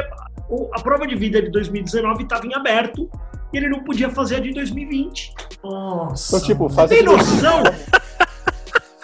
[0.51, 3.09] o- a prova de vida de 2019 estava em aberto
[3.53, 5.33] e ele não podia fazer a de 2020.
[5.63, 6.37] Nossa.
[6.39, 7.63] Então, tipo, faz Tem noção?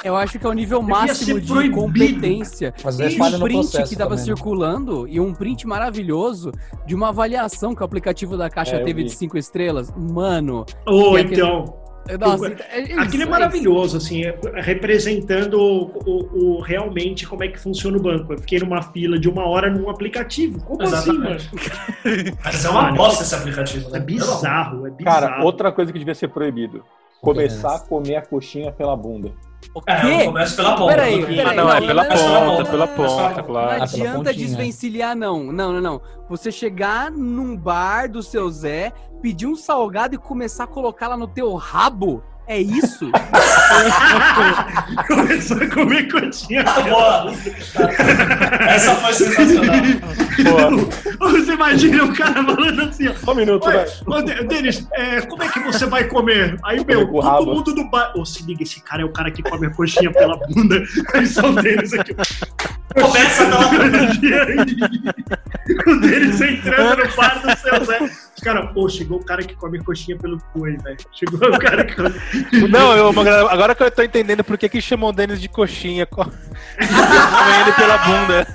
[0.05, 1.75] Eu acho que é o nível máximo de proibido.
[1.81, 2.73] competência.
[2.85, 4.35] Mas é E um no print processo que tava também, né?
[4.37, 6.53] circulando e um print maravilhoso
[6.87, 9.09] de uma avaliação que o aplicativo da Caixa É, teve vi.
[9.09, 9.93] de cinco estrelas.
[9.97, 11.75] Mano, Ou aquele- então.
[12.21, 17.27] nossa, é, é isso, Aquilo é é maravilhoso, assim, é- representando o, o- o- realmente
[17.27, 18.33] como é que funciona o banco.
[18.33, 20.63] Eu fiquei numa fila de uma hora num aplicativo.
[20.63, 21.35] Como assim, mano?
[21.35, 22.39] Exatamente.
[22.45, 23.99] Mas é uma Mano, bosta esse aplicativo, né?
[23.99, 25.21] É bizarro, é bizarro.
[25.21, 26.85] Cara, outra coisa que devia ser proibido.
[27.21, 29.33] Começar a comer a coxinha pela bunda.
[29.75, 30.25] O É, eu quê?
[30.27, 30.94] começo pela ponta.
[30.94, 31.27] Peraí, né?
[31.27, 31.40] peraí.
[31.40, 33.44] Ah, não, é não, pela não, ponta, não, pela não, ponta, Não claro.
[33.44, 35.44] Pela adianta desvencilhar, não.
[35.53, 36.01] Não, não, não.
[36.29, 41.16] Você chegar num bar do seu Zé, pedir um salgado e começar a colocar lá
[41.16, 42.23] no teu rabo.
[42.49, 43.11] É isso?
[45.07, 46.65] Começou a comer coxinha.
[46.67, 47.33] Ah, Boa.
[48.69, 49.77] Essa foi sensacional.
[51.19, 53.13] Pô, Você imagina o cara falando assim, ó.
[53.23, 53.69] só um minuto,
[54.25, 56.57] De- Denis, é, como é que você vai comer?
[56.65, 57.55] Aí, meu, todo rabo.
[57.55, 58.13] mundo do bar.
[58.17, 60.83] Ô, se liga, esse cara é o cara que come a coxinha pela bunda.
[61.15, 62.15] Aí só o Denis aqui.
[62.95, 63.69] Começa pela
[65.87, 67.99] o Denis entrando no bar do seu Zé.
[68.38, 70.96] Os caras, pô, chegou o cara que come coxinha pelo cu aí, velho.
[71.12, 72.14] Chegou o cara que come.
[72.70, 73.09] Não, eu,
[73.48, 76.07] agora que eu tô entendendo por que, que chamam o Denis de coxinha.
[76.07, 76.22] co-
[76.79, 78.46] Comendo ele pela bunda.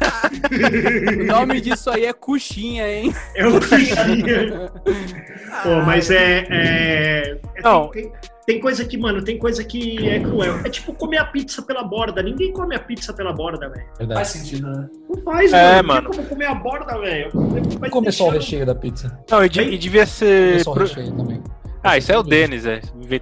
[1.21, 3.13] o nome disso aí é coxinha, hein?
[3.35, 4.71] É o coxinha.
[5.63, 6.45] Pô, mas é.
[6.49, 7.89] é- é- Não.
[7.89, 10.59] Tem, tem- tem coisa que, mano, tem coisa que é cruel.
[10.65, 12.21] É tipo comer a pizza pela borda.
[12.21, 13.85] Ninguém come a pizza pela borda, velho.
[13.85, 14.27] Faz Verdade.
[14.29, 14.89] sentido, né?
[15.09, 15.81] Não faz, É, mano.
[15.81, 16.01] Não mano.
[16.09, 17.31] tem como comer a borda, velho.
[17.79, 19.17] Vai Comer só o recheio da pizza.
[19.29, 20.51] Não, e, de- e devia ser.
[20.51, 21.43] Comer só o pro- recheio também.
[21.83, 22.79] Ah, isso é o Denis, é.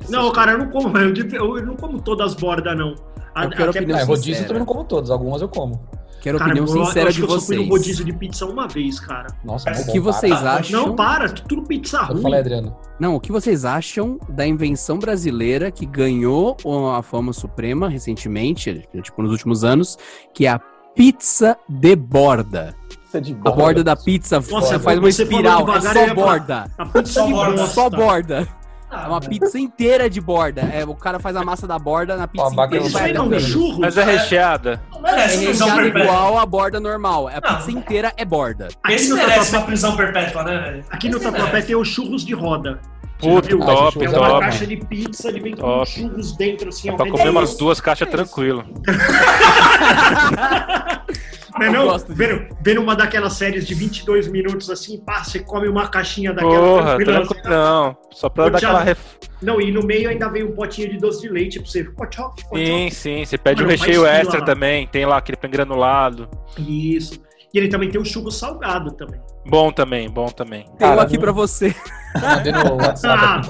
[0.09, 0.95] Não, cara, eu não como.
[0.97, 2.93] Eu, eu não como todas as bordas, não.
[3.33, 5.87] A- Eu quero até- opinião É, rodízio eu também não como todos, algumas eu como.
[6.21, 7.67] Quero Cara, opinião eu, eu sincera acho de que eu só fui vocês.
[7.67, 9.27] no rodízio de pizza uma vez, cara.
[9.43, 10.53] Nossa, O mó O que bom, vocês para.
[10.53, 10.85] acham?
[10.87, 12.21] Não, para, tudo pizza Eu ruim.
[12.21, 12.77] falei, Adriano.
[12.99, 16.55] Não, o que vocês acham da invenção brasileira que ganhou
[16.95, 19.97] a fama suprema recentemente, tipo nos últimos anos,
[20.33, 20.59] que é a
[20.95, 22.75] pizza de borda.
[23.13, 23.55] É de A boa.
[23.55, 26.71] borda da pizza Nossa, você faz uma espiral, é só borda.
[26.77, 27.67] A pizza Só de borda.
[27.67, 28.47] Só borda.
[28.91, 30.61] É uma pizza inteira de borda.
[30.61, 32.85] É, o cara faz a massa da borda na pizza Ó, inteira.
[32.85, 33.41] Isso aí não é um dando.
[33.41, 33.79] churro?
[33.79, 34.81] Mas é recheada.
[34.91, 36.13] Não merece É prisão recheado perpétua.
[36.13, 37.27] igual a borda normal.
[37.29, 37.41] A Não.
[37.41, 38.67] pizza inteira é borda.
[38.83, 40.85] Aqui Esse no merece Tatuapé, uma prisão perpétua, né, velho?
[40.89, 42.79] aqui no Tatuapé tem os churros de roda.
[43.17, 43.59] Puta, viu?
[43.59, 44.39] top, É uma top.
[44.41, 45.89] caixa de pizza, ele vem com Top.
[45.89, 46.89] churros dentro, assim.
[46.89, 47.59] É pra comer É umas isso.
[47.59, 48.65] duas caixas É tranquilo.
[51.69, 55.39] Não, é não, gosto vendo, vendo uma daquelas séries de 22 minutos assim, pá, você
[55.39, 57.39] come uma caixinha daquela Porra, tranquilo.
[57.39, 58.83] assim, Não, só pra dar aquela.
[58.83, 58.99] Ref...
[59.41, 61.83] Não, e no meio ainda vem um potinho de doce de leite pra você.
[61.83, 62.55] Cochó, cochó.
[62.55, 63.25] Sim, sim.
[63.25, 64.45] Você pede um recheio extra lá.
[64.45, 64.87] também.
[64.87, 66.29] Tem lá aquele granulado.
[66.57, 67.19] Isso.
[67.53, 69.19] E ele também tem o churro salgado também.
[69.45, 70.65] Bom também, bom também.
[70.77, 71.75] Tem um aqui pra você.
[72.15, 73.49] Mandei no WhatsApp.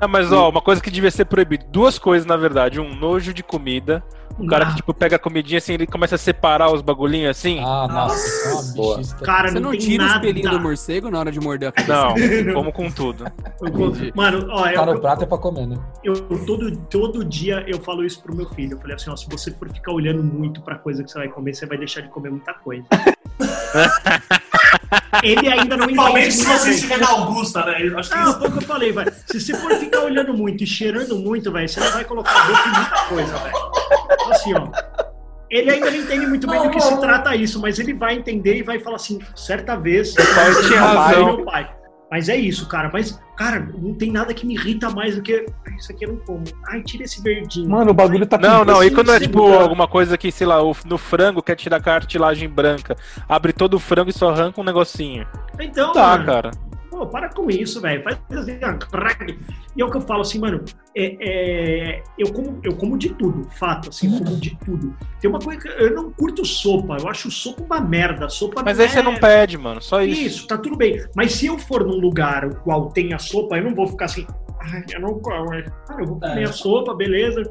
[0.00, 1.66] Ah, mas ó, uma coisa que devia ser proibida.
[1.70, 2.78] Duas coisas, na verdade.
[2.78, 4.04] Um, nojo de comida.
[4.38, 4.70] O cara Ah.
[4.70, 7.58] que, tipo, pega a comidinha assim, ele começa a separar os bagulhinhos assim.
[7.60, 9.00] Ah, nossa, é uma Boa.
[9.24, 10.18] Cara, Você não, não tira o nada.
[10.18, 12.44] espelhinho do morcego na hora de morder a cabeça?
[12.44, 13.24] Não, como com tudo.
[13.62, 14.12] Entendi.
[14.14, 15.76] Mano, ó, Tá no eu, prato é pra comer, né?
[16.04, 18.74] eu, todo, todo dia eu falo isso pro meu filho.
[18.74, 21.28] Eu falei assim, ó, se você for ficar olhando muito pra coisa que você vai
[21.28, 22.84] comer, você vai deixar de comer muita coisa.
[25.22, 27.76] Ele ainda não Principalmente se você estiver na Augusta, né?
[27.80, 29.12] Eu acho que Não, isso foi o que eu falei, velho.
[29.26, 32.46] Se você for ficar olhando muito e cheirando muito, velho, você não vai colocar a
[32.46, 33.56] boca em muita coisa, velho.
[34.12, 35.06] Então, Assim, ó.
[35.48, 38.56] Ele ainda não entende muito bem do que se trata isso, mas ele vai entender
[38.56, 40.12] e vai falar assim, certa vez.
[40.14, 41.26] pai você tinha vai razão.
[41.26, 41.70] meu pai.
[42.10, 42.88] Mas é isso, cara.
[42.92, 45.44] Mas, cara, não tem nada que me irrita mais do que.
[45.66, 46.44] "Ai, Isso aqui eu não como.
[46.68, 47.68] Ai, tira esse verdinho.
[47.68, 50.62] Mano, o bagulho tá Não, não, e quando é tipo alguma coisa que, sei lá,
[50.62, 52.96] o- no frango quer tirar a cartilagem branca,
[53.28, 55.26] abre todo o frango e só arranca um negocinho.
[55.58, 56.50] Então, Tá, mano, cara.
[56.96, 58.02] Pô, para com isso, velho.
[58.02, 59.38] Faz assim, ó, crack.
[59.76, 60.64] E é o que eu falo assim, mano.
[60.96, 64.96] é- é, eu, como, eu como de tudo, fato, assim, eu como de tudo.
[65.20, 66.96] Tem uma coisa que eu não curto sopa.
[66.98, 68.30] Eu acho sopa uma merda.
[68.30, 70.22] Sopa Mas não aí você é- não pede, mano, só isso.
[70.22, 71.04] Isso, tá tudo bem.
[71.14, 74.06] Mas se eu for num lugar o qual tem a sopa, eu não vou ficar
[74.06, 74.26] assim.
[74.58, 75.20] Ai, eu não.
[75.20, 76.44] Cara, eu vou comer É.
[76.44, 77.42] a sopa, beleza.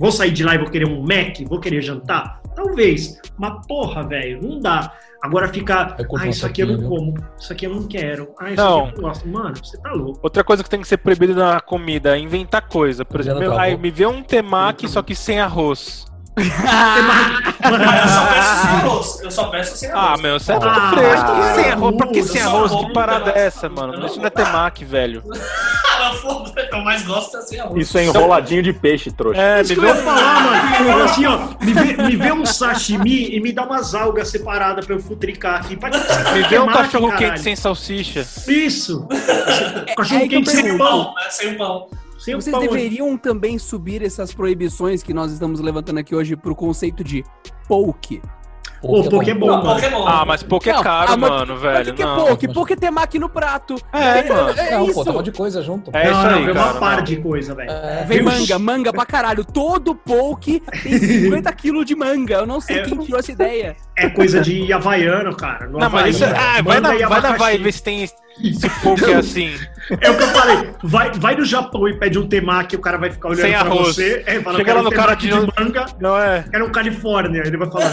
[0.00, 1.46] Vou sair de lá e vou querer um Mac?
[1.46, 2.40] Vou querer jantar?
[2.56, 3.20] Talvez.
[3.38, 4.94] Mas porra, velho, não dá.
[5.22, 5.94] Agora ficar.
[5.98, 7.14] Curto Ah, isso aqui eu não como.
[7.38, 8.30] Isso aqui eu não quero.
[8.40, 8.78] Ah, isso Não.
[8.86, 9.28] aqui eu não gosto.
[9.28, 10.18] Mano, você tá louco.
[10.22, 13.04] Outra coisa que tem que ser proibido na comida é inventar coisa.
[13.04, 16.06] Por exemplo, aí me vê um temaki, só que sem arroz.
[16.40, 19.20] Eu só peço sem arroz.
[19.22, 20.20] Eu só peço sem Ah, arroz.
[20.22, 21.26] meu, você é muito Ah, fresco.
[21.34, 22.72] vai sem arroz, pra que sem arroz?
[22.92, 23.94] parada é essa, mano?
[23.94, 25.22] Eu Isso não não é temaki, velho.
[26.02, 26.12] Ah,
[26.72, 27.86] eu mais gosto é sem arroz.
[27.86, 29.40] Isso é enroladinho de peixe, trouxa.
[29.40, 31.04] É, Isso me que eu vê ia falar, mano.
[31.04, 34.94] Assim, ó, me vê, me vê um sashimi e me dá umas algas separadas pra
[34.96, 35.76] eu futricar aqui.
[35.76, 35.98] Pra que
[36.32, 37.26] Me vê um mate, cachorro caralho?
[37.28, 38.26] quente sem salsicha.
[38.48, 39.06] Isso!
[39.86, 41.14] É Cachorro eu quente sem pão.
[41.14, 41.30] Né?
[41.30, 41.88] Sem o pão.
[42.20, 42.60] Sem Vocês pão.
[42.60, 47.24] deveriam também subir essas proibições que nós estamos levantando aqui hoje pro conceito de
[47.66, 48.20] poke.
[48.82, 49.74] Ô, Poké é bom, Não, mano.
[49.74, 50.06] Pokémon.
[50.06, 51.90] Ah, mas pouco é caro, ah, mas- mano, Mas velho.
[51.90, 52.16] o que é Não.
[52.26, 52.48] poke?
[52.48, 53.74] Poke tem temaki no prato.
[53.92, 54.58] É, mano.
[54.58, 54.94] É, Não, isso.
[54.94, 55.90] pô, tá um monte de coisa junto.
[55.94, 56.70] É isso não, aí, vem cara.
[56.72, 57.04] uma par não.
[57.04, 57.70] de coisa, velho.
[57.70, 58.26] É, Vem Viu?
[58.32, 59.44] manga, manga pra caralho.
[59.44, 62.36] Todo poke tem 50 quilos de manga.
[62.36, 62.82] Eu não sei É.
[62.84, 63.76] quem tirou essa ideia.
[64.06, 65.66] É coisa de havaiano, cara.
[65.66, 66.24] No Não, mas Havaí, isso.
[66.24, 69.52] Ah, vai na, vai na vai ver se tem esse pouco é assim.
[70.00, 70.70] É o que eu falei.
[70.82, 73.60] Vai, vai no Japão e pede um temaki, o cara vai ficar olhando Sem pra
[73.60, 73.94] arroz.
[73.96, 74.22] você.
[74.26, 76.44] É, fala, Chega "Eu lá no cara de- de manga, Não é?
[76.50, 77.42] quero um Califórnia.
[77.44, 77.90] Ele vai falar,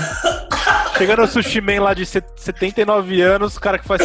[0.98, 4.02] Chegando no sushi man lá de set- 79 anos, o cara que faz.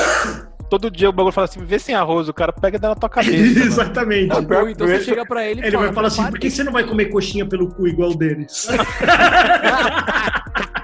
[0.69, 2.95] Todo dia o bagulho fala assim: vê sem arroz, o cara pega e dá na
[2.95, 3.61] tua cabeça.
[3.61, 4.33] exatamente.
[4.35, 6.65] Ou então você chega pra ele e Ele fala, vai falar assim, por que você
[6.65, 8.69] não vai comer coxinha pelo cu igual o deles?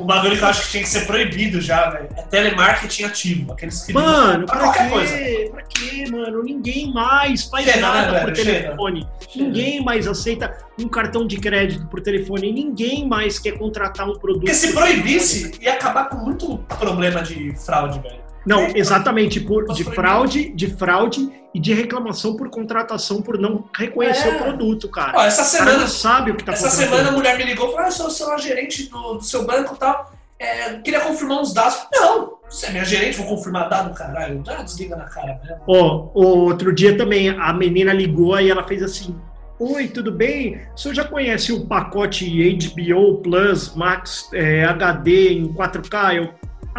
[0.00, 2.08] O bagulho que eu acho que tinha que ser proibido já, velho.
[2.16, 3.52] É telemarketing ativo.
[3.52, 4.90] Aqueles que Mano, pra pra qualquer quê?
[4.90, 5.50] coisa.
[5.50, 6.42] Pra quê, mano?
[6.42, 9.06] Ninguém mais faz Chega, nada né, por telefone.
[9.36, 12.52] Ninguém mais aceita um cartão de crédito por telefone.
[12.52, 14.40] Ninguém mais quer contratar um produto.
[14.40, 15.64] Porque se proibisse, telefone.
[15.64, 18.29] ia acabar com muito problema de fraude, velho.
[18.46, 24.28] Não, exatamente, por, de fraude, de fraude e de reclamação por contratação por não reconhecer
[24.28, 24.36] É.
[24.36, 25.12] o produto, cara.
[25.18, 27.68] Ó, essa cara semana, não sabe o que tá essa semana a mulher me ligou
[27.68, 30.12] e falou: ah, eu sou, sou a gerente do, do seu banco e tal.
[30.38, 31.76] É, queria confirmar uns dados.
[31.92, 34.42] Não, você é minha gerente, vou confirmar dado, caralho.
[34.48, 35.38] Ah, desliga na cara.
[35.66, 39.14] Ó, outro dia também a menina ligou e ela fez assim:
[39.58, 40.58] Oi, tudo bem?
[40.74, 42.24] O senhor já conhece o pacote
[42.56, 46.14] HBO Plus Max é, HD em 4K?
[46.16, 46.30] Eu,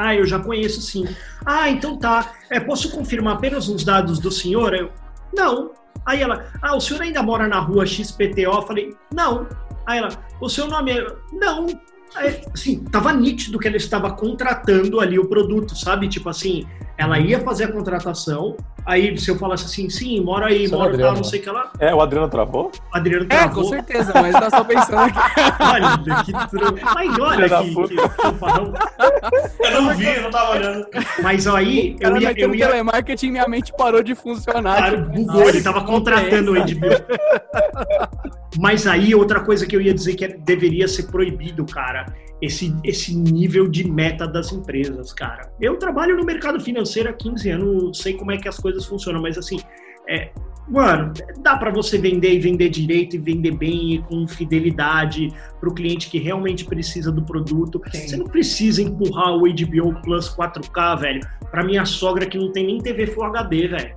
[0.07, 1.05] ah, eu já conheço sim.
[1.45, 2.33] Ah, então tá.
[2.49, 4.73] É, posso confirmar apenas os dados do senhor?
[4.73, 4.91] Eu,
[5.35, 5.71] não.
[6.05, 8.41] Aí ela, ah, o senhor ainda mora na rua XPTO?
[8.41, 9.47] Eu falei, não.
[9.85, 10.09] Aí ela,
[10.39, 11.07] o seu nome é.
[11.33, 11.67] Não.
[12.15, 16.09] Aí, assim, tava nítido que ela estava contratando ali o produto, sabe?
[16.09, 20.65] Tipo assim, ela ia fazer a contratação, aí se eu falasse assim, sim, mora aí,
[20.65, 22.71] é mora tal, Adriano, não sei o que lá, É, o Adriano travou?
[22.93, 23.63] o Adriano É, travou.
[23.63, 25.19] com certeza, mas tá só pensando aqui.
[25.61, 26.79] Olha, que tru...
[26.95, 27.95] Mas olha que, puta.
[27.95, 28.73] que fanfarrão.
[29.59, 30.87] Eu não vi, eu não tava olhando.
[31.21, 34.77] Mas aí, cara eu ia, eu no ia telemarketing minha mente parou de funcionar.
[34.77, 37.81] Claro, Tipo, bugou, ele tava contratando o HBO.
[38.59, 42.05] Mas aí, outra coisa que eu ia dizer que é- deveria ser proibido, cara,
[42.41, 45.53] esse, esse nível de meta das empresas, cara.
[45.61, 49.21] Eu trabalho no mercado financeiro há 15 anos, sei como é que as coisas funcionam,
[49.21, 49.59] mas assim,
[50.09, 50.31] é,
[50.67, 55.69] mano, dá para você vender e vender direito e vender bem e com fidelidade para
[55.69, 57.81] o cliente que realmente precisa do produto.
[57.91, 58.07] Sim.
[58.07, 62.65] Você não precisa empurrar o HBO Plus 4K, velho, para minha sogra que não tem
[62.65, 63.95] nem TV Full HD, velho.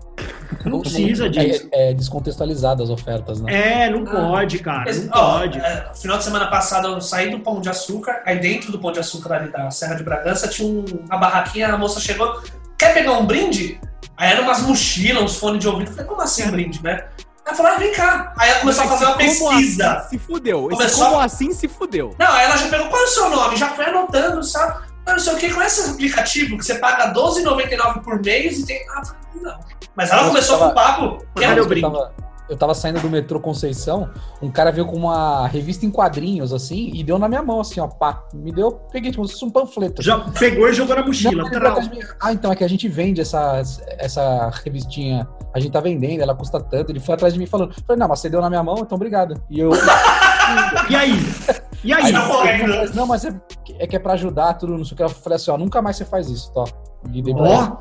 [0.64, 1.68] Não precisa disso.
[1.72, 3.84] É, é descontextualizado as ofertas, né?
[3.86, 4.88] É, não pode, cara.
[4.90, 5.58] Esse- Não ó, pode.
[5.58, 8.92] é, final de semana passada eu saí do Pão de Açúcar, aí dentro do Pão
[8.92, 12.40] de Açúcar ali da Serra de Bragança tinha um- uma barraquinha, a moça chegou,
[12.78, 13.80] quer pegar um brinde?
[14.16, 15.88] Aí eram umas mochilas, uns fones de ouvido.
[15.88, 17.04] Eu falei, como assim brinde, né?
[17.46, 18.32] Eu falei, ah, vem cá.
[18.38, 19.92] Aí ela começou a fazer uma Esse como pesquisa.
[19.92, 20.68] assim se fudeu.
[20.68, 22.14] Esse Começou- como assim se fudeu.
[22.18, 23.56] Não, aí ela já pegou, qual é o seu nome?
[23.56, 24.83] Já foi anotando, sabe?
[25.06, 28.80] Não sei o que, conhece esse aplicativo que você paga R$12,99 por mês e tem.
[28.90, 29.02] Ah,
[29.40, 29.58] não.
[29.94, 31.26] Mas ela Eu começou tava- com o papo.
[31.36, 31.82] Que Cadê é o eu brinde?
[31.82, 32.12] tava,
[32.48, 34.10] eu tava saindo do metrô Conceição,
[34.42, 37.80] um cara veio com uma revista em quadrinhos, assim, e deu na minha mão, assim,
[37.80, 38.24] ó, pá.
[38.34, 40.02] Me deu, peguei fosse um panfleto.
[40.02, 41.44] Já pegou e jogou na mochila.
[41.44, 43.62] Mim, ah, então é que a gente vende essa,
[43.98, 45.28] essa revistinha.
[45.54, 46.90] A gente tá vendendo, ela custa tanto.
[46.90, 48.96] Ele foi atrás de mim falando, falei, não, mas você deu na minha mão, então
[48.96, 49.40] obrigado.
[49.48, 49.70] E eu.
[50.90, 51.12] E aí?
[51.82, 52.04] E aí?
[52.06, 53.34] Aí, não, falou, não, mas é,
[53.78, 55.02] é que é pra ajudar, tudo, não sei o que.
[55.02, 56.64] Eu falei assim, ó, nunca mais você faz isso, tá?
[57.12, 57.76] E dei pra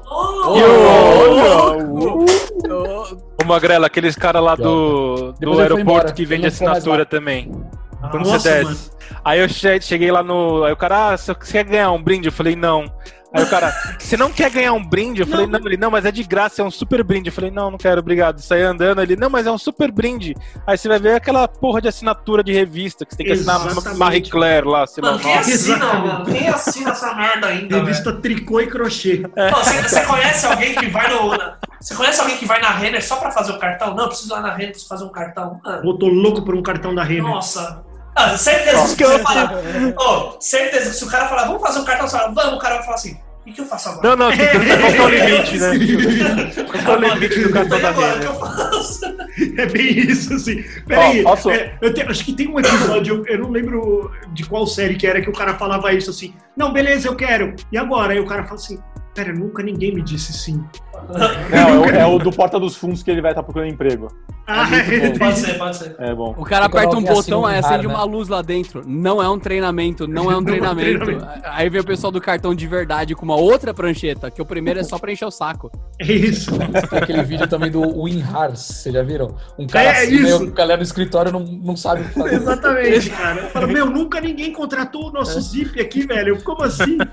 [3.42, 7.52] Ô, Magrela, aqueles caras lá do, do aeroporto embora, que vende assinatura também.
[8.12, 8.70] Quando Nossa, você mano.
[8.76, 8.92] desce.
[9.24, 10.64] Aí eu che- cheguei lá no.
[10.66, 12.28] Aí o cara, ah, você quer ganhar um brinde?
[12.28, 12.86] Eu falei, não.
[13.34, 15.22] Aí o cara, você não quer ganhar um brinde?
[15.22, 15.60] Eu falei, não.
[15.66, 17.30] Ele, não, mas é de graça, é um super brinde.
[17.30, 18.40] Eu falei, não, não quero, obrigado.
[18.40, 20.36] Saí andando, ele, não, mas é um super brinde.
[20.68, 23.66] Aí você vai ver aquela porra de assinatura de revista que você tem que assinar
[23.66, 23.98] Exatamente.
[23.98, 25.12] Marie Claire lá, sei lá.
[25.14, 25.50] Mano, quem Nossa.
[25.52, 26.26] assina, mano?
[26.26, 27.68] Quem assina essa merda ainda?
[27.70, 27.86] velho?
[27.86, 29.24] Revista tricô e crochê.
[29.56, 31.30] Você, você conhece alguém que vai no.
[31.36, 33.94] na- você conhece alguém que vai na Renner só pra fazer o cartão?
[33.96, 35.60] Não, eu preciso ir lá na Renner, preciso fazer um cartão.
[35.64, 37.24] Mano, Pô, tô louco por um cartão da Renner.
[37.24, 37.84] nossa.
[38.16, 39.62] Ah, certeza que você fala.
[39.98, 42.84] Ô, certeza que se o cara falar, vamos fazer um cartão, vamos, o cara vai
[42.84, 44.10] falar assim, o que eu faço agora?
[44.10, 45.68] Não, não, que colocar o limite, né?
[46.86, 49.02] É o limite do cartão E da agora, que eu faço?
[49.58, 50.64] É bem isso, assim.
[50.88, 54.66] Peraí, posso- é, eu te- acho que tem um episódio, eu não lembro de qual
[54.68, 57.56] série que era, que o cara falava isso assim, não, beleza, eu quero.
[57.72, 58.14] E agora?
[58.14, 58.78] Aí o cara fala assim,
[59.16, 60.64] pera, nunca ninguém me disse sim.
[61.10, 64.08] Não, é o, é o do Porta dos Fundos que ele vai estar procurando emprego.
[64.46, 65.18] Ah, bom.
[65.20, 65.96] Pode ser, pode ser.
[66.00, 66.36] É bom.
[66.38, 67.94] O cara aperta um assim, botão, um aí acende né?
[67.94, 68.84] uma luz lá dentro.
[68.86, 71.06] Não é um treinamento, não é um é um treinamento.
[71.46, 74.80] Aí vem o pessoal do cartão de verdade com uma outra prancheta, que o primeiro
[74.82, 75.72] é só pra encher o saco.
[76.00, 76.52] é isso.
[76.90, 79.34] Tem aquele vídeo também do WinRARS, vocês já viram?
[79.58, 80.44] Um cara É, assina e isso.
[80.44, 82.36] o galera do escritório não, não sabe o que fazer.
[82.36, 83.42] Exatamente, cara.
[83.42, 86.42] Eu falo, meu, nunca ninguém contratou o nosso zip aqui, velho.
[86.44, 86.98] Como assim?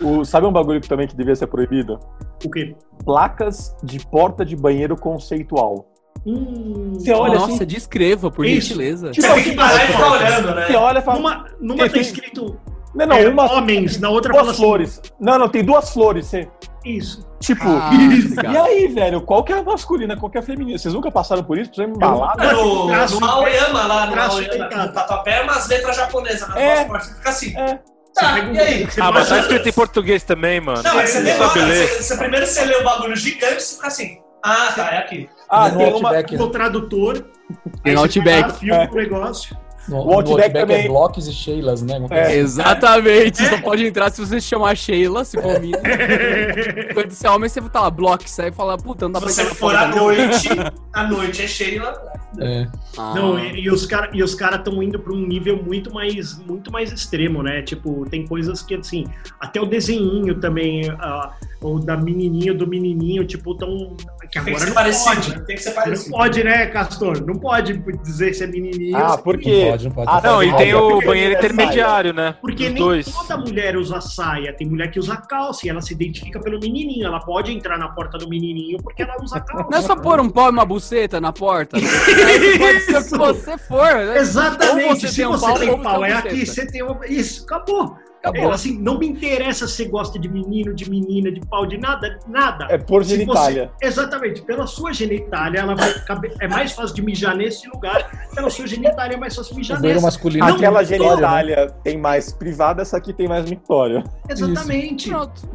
[0.00, 2.00] O- sabe um bagulho que também que devia ser proibido?
[2.42, 2.59] O quê?
[3.04, 5.86] Placas de porta de banheiro conceitual.
[6.26, 8.68] Hum, Você olha Nossa, assim, descreva, por Isso.
[8.68, 9.10] gentileza.
[9.10, 10.66] Tipo, Você tem que parar e ficar olhando, né?
[10.66, 11.18] você olha e fala.
[11.18, 12.60] numa, numa Tem- tá tem- escrito
[12.94, 13.50] Não, não, é, uma.
[13.52, 15.00] homens, na outra fala Duas assim, flores.
[15.18, 16.26] Não, não, tem duas flores.
[16.26, 16.46] Você,
[16.84, 17.26] Isso.
[17.38, 17.62] tipo.
[17.64, 18.34] Ah, Isso.
[18.44, 20.76] E aí, velho, qual que é a masculina, qual que é a feminina?
[20.76, 21.70] Vocês nunca passaram por isso?
[21.72, 22.34] Pra você embalar?
[22.38, 26.84] É no, Traço- no Aoyama lá, no Aoyama, no Tatuapé, é umas letras japonesas É.
[26.84, 27.56] fica assim.
[27.56, 27.80] É.
[28.14, 28.88] Tá, e aí?
[29.00, 30.82] Ah, mas tá escrito em português também, mano.
[30.82, 31.64] Não, aí você demora.
[31.64, 31.86] ler.
[31.88, 34.18] Você, você- primeiro você lê o bagulho gigante, você fica assim.
[34.42, 35.28] Ah, tá, é aqui.
[35.48, 36.08] Ah, no tem uma.
[36.08, 36.42] Outback, né?
[36.42, 37.14] o tradutor.
[37.14, 37.24] Tem
[37.84, 38.58] aí no você Outback.
[38.58, 39.56] filma o negócio.
[39.88, 40.84] No, O no Outback Outback também.
[40.84, 41.94] é blocos e Sheilas, né?
[42.10, 42.36] É.
[42.36, 45.78] Exatamente, só pode entrar se você se chamar Sheila, se for mina.
[46.94, 47.90] Quando você é homem, você tá lá,
[48.48, 50.00] e fala, puta, não dá Se pra você entrar na for à dele.
[50.26, 50.48] noite,
[50.92, 52.20] à noite é Sheila.
[52.38, 52.66] É.
[52.96, 53.14] Ah.
[53.16, 56.38] Não, e, e os caras e os cara estão indo para um nível muito mais
[56.46, 57.60] muito mais extremo, né?
[57.62, 59.04] Tipo, tem coisas que assim,
[59.40, 63.96] até o desenhinho também, ah, o da menininho do menininho, tipo, tão
[64.30, 65.14] que Tem que agora ser não parecido.
[65.16, 65.30] pode.
[65.30, 65.44] né?
[65.44, 66.10] Tem que ser Não parecido.
[66.16, 67.26] pode, né, Castor?
[67.26, 68.96] Não pode dizer que você é menininho.
[68.96, 69.69] Ah, você- porque.
[69.70, 70.10] Pode, não pode.
[70.10, 72.34] Ah, Não, e tem o banheiro intermediário, né?
[72.40, 73.06] Porque Os nem dois.
[73.06, 74.52] toda mulher usa saia.
[74.52, 77.06] Tem mulher que usa calça e ela se identifica pelo menininho.
[77.06, 79.68] Ela pode entrar na porta do menininho porque ela usa calça.
[79.70, 81.76] Não é só pôr um pau e uma buceta na porta.
[81.80, 83.94] Pode ser o que você for.
[83.94, 84.18] né?
[84.18, 84.88] Exatamente.
[84.88, 87.06] Ou você se tem um você pau, tem você pau, é aqui, você tem uma...
[87.06, 87.96] Isso, acabou.
[88.22, 88.50] Acabou.
[88.50, 91.78] É, assim, não me interessa se você gosta de menino, de menina, de pau, de
[91.78, 92.66] nada, nada.
[92.68, 93.70] É por Se genitália.
[93.80, 98.28] você- exatamente, pela sua genitália, ela vai caber, é mais fácil de mijar nesse lugar.
[98.34, 100.02] Pela sua genitália é mais fácil de O mijar nesse.
[100.02, 100.46] masculino.
[100.46, 104.04] Não, Aquela não, genitália tem mais privada, essa aqui tem mais mictória.
[104.28, 105.10] Exatamente.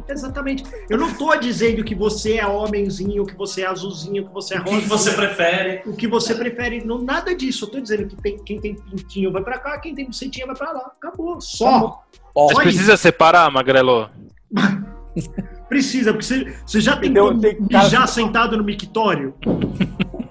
[0.08, 0.64] Exatamente.
[0.90, 4.60] Eu não tô dizendo que você é homenzinho, que você é azulzinho, que você é
[4.60, 4.80] O rosa.
[4.80, 5.82] que você prefere?
[5.86, 7.64] O que você prefere, não, nada disso.
[7.66, 10.56] Eu tô dizendo que tem, quem tem pintinho vai pra cá, quem tem bucetinha vai
[10.56, 10.90] pra lá.
[11.00, 11.40] Acabou.
[11.40, 11.68] Só.
[11.68, 12.00] Acabou.
[12.36, 14.10] Ó, Mas precisa separar, Magrelo?
[15.68, 19.34] Precisa, porque você, você já tem Então, como mijar sentado no mictório?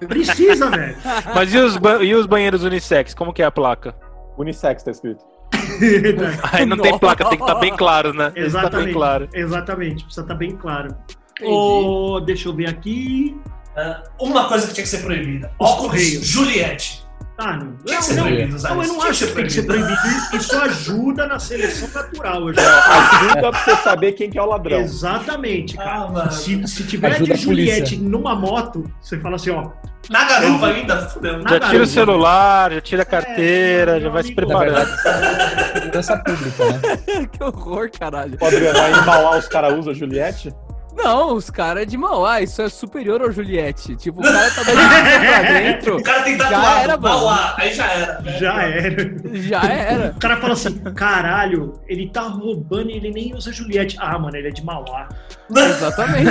[0.08, 0.96] Precisa, velho.
[1.34, 3.12] Mas e os, e os banheiros unissex?
[3.12, 3.94] Como que é a placa?
[4.38, 5.22] Unissex tá escrito.
[6.52, 8.30] Aí não tem placa, tem que estar bem claro, né?
[8.30, 8.92] Que estar bem Exatamente.
[8.94, 9.28] claro.
[9.34, 10.96] Exatamente, precisa estar bem claro.
[11.42, 13.36] Ô, deixa eu ver aqui.
[13.76, 15.52] Ah, uma coisa que tinha que ser proibida.
[15.58, 16.26] Os Óculos correios.
[16.26, 17.05] Juliette.
[17.38, 17.76] Ah, não.
[17.84, 19.92] Que não, não, não, eu não acho que tem que ser proibido.
[20.32, 22.48] Isso ajuda na seleção natural.
[22.48, 24.78] Eu já- Ajuda pra você saber quem que é o ladrão.
[24.80, 26.08] Exatamente, cara.
[26.16, 26.30] Ah.
[26.30, 27.40] Se, se tiver Ajuda de.
[27.42, 29.68] Juliette numa moto, você fala assim, ó.
[30.08, 30.94] Na garupa ainda?
[31.42, 34.56] Na Já tira o celular, já tira a carteira, É, já vai se meu na
[34.58, 34.88] preparando.
[35.74, 37.26] segurança pública, né?
[37.32, 38.38] que horror, caralho.
[38.40, 40.54] O Adriano, aí em Mauá os caras usam Juliette?
[40.96, 43.94] Não, os caras é de Mauá, isso é superior ao Juliette.
[43.96, 44.76] Tipo, o cara tá dando
[45.28, 47.14] pra dentro, O cara tem Já tatuado, era, mano.
[47.16, 48.20] Mauá, aí já era.
[48.22, 48.38] né?
[48.38, 49.12] Já era.
[49.34, 50.10] já era.
[50.16, 53.96] O cara fala assim, caralho, ele tá roubando e ele nem usa Juliette.
[54.00, 55.08] Ah, mano, ele é de Mauá.
[55.54, 56.30] Exatamente.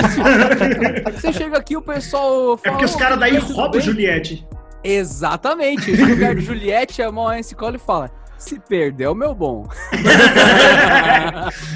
[1.22, 2.72] Você chega aqui, o pessoal É fala.
[2.72, 4.48] porque os "Ô, caras daí roubam bem?" Juliette.
[4.84, 5.92] Exatamente.
[5.92, 8.12] O lugar de Juliette, a Mauense cola e fala:
[8.46, 9.68] se perdeu, meu bom.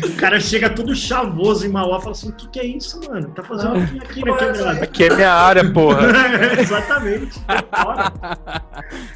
[0.05, 2.99] o cara chega todo chavoso em Mauá e fala assim, o que, que é isso,
[3.09, 3.29] mano?
[3.29, 4.83] Tá fazendo o que aqui na quebrada?
[4.83, 6.01] Aqui é minha área, porra.
[6.61, 7.39] Exatamente.
[7.83, 8.13] Bora.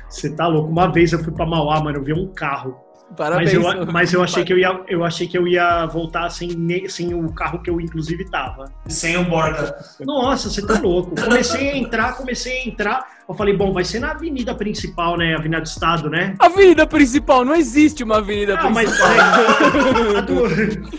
[0.10, 0.68] Você tá louco.
[0.70, 2.76] Uma vez eu fui pra Mauá, mano, eu vi um carro.
[3.16, 3.54] Parabéns.
[3.54, 6.50] Mas eu, mas eu achei que eu ia, eu achei que eu ia voltar sem,
[6.90, 8.72] sem o carro que eu inclusive tava.
[8.88, 9.78] Sem o borda.
[10.02, 11.14] Nossa, você tá louco.
[11.16, 13.06] Comecei a entrar, comecei a entrar.
[13.28, 15.36] Eu falei, bom, vai ser na avenida principal, né?
[15.36, 16.36] Avenida do Estado, né?
[16.40, 20.18] Avenida principal, não existe uma avenida Não, mas principal.
[20.18, 20.44] a do,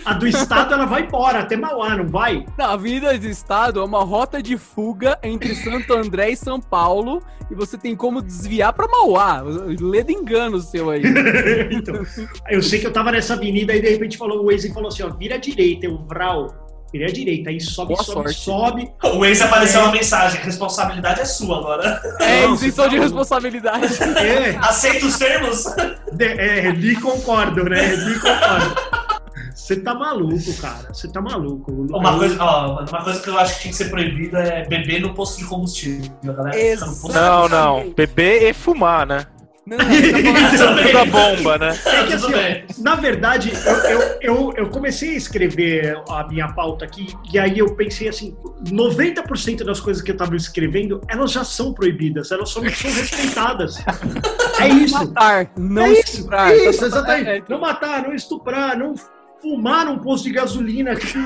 [0.05, 2.47] a do Estado ela vai embora, até Mauá, não vai?
[2.59, 6.61] Não, a Avenida do Estado é uma rota de fuga entre Santo André e São
[6.61, 9.43] Paulo e você tem como desviar pra Mauá.
[9.43, 11.03] Lê de engano seu aí.
[11.71, 11.95] então,
[12.49, 15.03] eu sei que eu tava nessa avenida e de repente falou, o Waze falou assim,
[15.03, 16.64] ó, vira direita, eu vral.
[16.95, 18.39] Virei à direita, aí sobe, Boa sobe, sorte.
[18.41, 18.91] sobe.
[19.03, 22.01] O Waze apareceu uma mensagem, a responsabilidade é sua agora.
[22.21, 23.85] É isenção de responsabilidade.
[24.17, 25.65] É, Aceita os termos?
[26.13, 27.97] de- é, li concordo, né?
[27.97, 28.77] Li concordo.
[29.53, 30.93] Você tá maluco, cara.
[30.93, 31.73] Você tá maluco.
[31.91, 35.01] Uma coisa, ó, uma coisa que eu acho que tinha que ser proibida é beber
[35.01, 36.13] no posto de combustível.
[36.29, 37.91] A galera Não, não.
[37.91, 39.27] Beber e fumar, né?
[39.67, 39.93] Não, não, tá
[40.59, 41.11] falando- Tudo Tudo a bem.
[41.11, 41.79] bomba, né?
[41.87, 46.49] É que assim, ó, na verdade, eu, eu, eu, eu comecei a escrever a minha
[46.53, 48.37] pauta aqui, e aí eu pensei assim:
[48.67, 52.91] 90% das coisas que eu tava escrevendo, elas já são proibidas, elas só não são
[52.91, 53.77] respeitadas.
[54.61, 54.95] É isso.
[54.95, 56.51] matar, não é isso, estuprar.
[56.53, 57.29] é isso, exatamente.
[57.29, 58.95] é, Não matar, não estuprar, não
[59.45, 60.97] fumar num posto de gasolina.
[60.97, 61.19] tipo,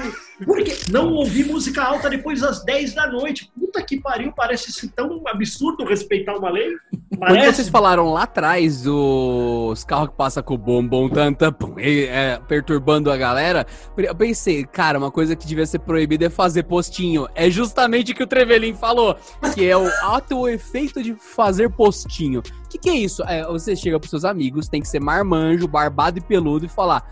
[0.45, 3.49] Porque não ouvir música alta depois das 10 da noite.
[3.57, 6.71] Puta que pariu, parece ser tão absurdo respeitar uma lei.
[6.91, 7.55] Quando Parece.
[7.55, 13.17] vocês falaram lá atrás os carros que passam com o bombom tanta é, perturbando a
[13.17, 13.67] galera,
[13.97, 17.27] eu pensei, cara, uma coisa que devia ser proibida é fazer postinho.
[17.35, 19.17] É justamente o que o Trevelin falou,
[19.55, 22.41] que é o ato efeito de fazer postinho.
[22.41, 23.23] O que, que é isso?
[23.25, 27.03] É, você chega pros seus amigos, tem que ser marmanjo, barbado e peludo e falar: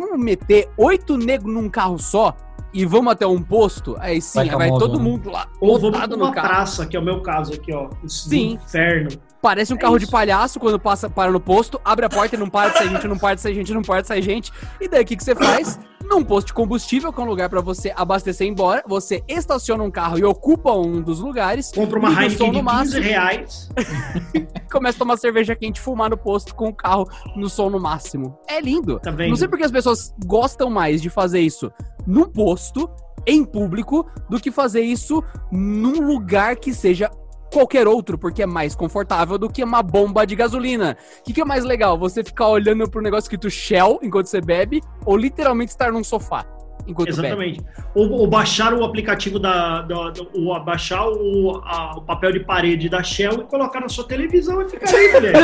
[0.00, 2.34] vamos meter oito negros num carro só?
[2.74, 3.96] E vamos até um posto?
[4.00, 5.04] Aí sim, Vai aí vai famoso, todo né?
[5.04, 6.48] mundo lá, Ou vamos lotado pra no uma carro.
[6.48, 7.90] praça, que é o meu caso aqui, ó.
[8.06, 8.52] Sim.
[8.54, 9.10] Inferno.
[9.42, 10.12] Parece um É carro de isso.
[10.12, 13.06] palhaço quando passa, para no posto, abre a porta e não para de sair gente,
[13.08, 14.50] não para de sair gente, não para de sair gente.
[14.80, 15.78] E daí o que, que você faz?
[16.12, 19.24] Num posto de combustível, que é um lugar pra você abastecer e ir embora, você
[19.26, 23.02] estaciona um carro e ocupa um dos lugares, Compra uma Heineken de no 15 máximo,
[23.02, 23.70] reais.
[24.70, 28.38] começa a tomar cerveja quente fumar no posto com o carro no som no máximo.
[28.46, 29.00] É lindo.
[29.00, 29.10] Tá?
[29.10, 31.72] Não sei porque as pessoas gostam mais de fazer isso
[32.06, 32.90] num posto,
[33.26, 37.10] em público, do que fazer isso num lugar que seja
[37.52, 40.96] qualquer outro, porque é mais confortável do que uma bomba de gasolina.
[41.20, 41.98] O que, que é mais legal?
[41.98, 46.44] Você ficar olhando pro negócio escrito Shell enquanto você bebe, ou literalmente estar num sofá
[46.86, 47.26] enquanto bebe?
[47.28, 47.60] Exatamente.
[47.94, 49.82] Ou, ou baixar o aplicativo da.
[49.82, 53.88] da, da- ou baixar o, a- o papel de parede da Shell e colocar na
[53.88, 55.38] sua televisão e ficar aí, velho.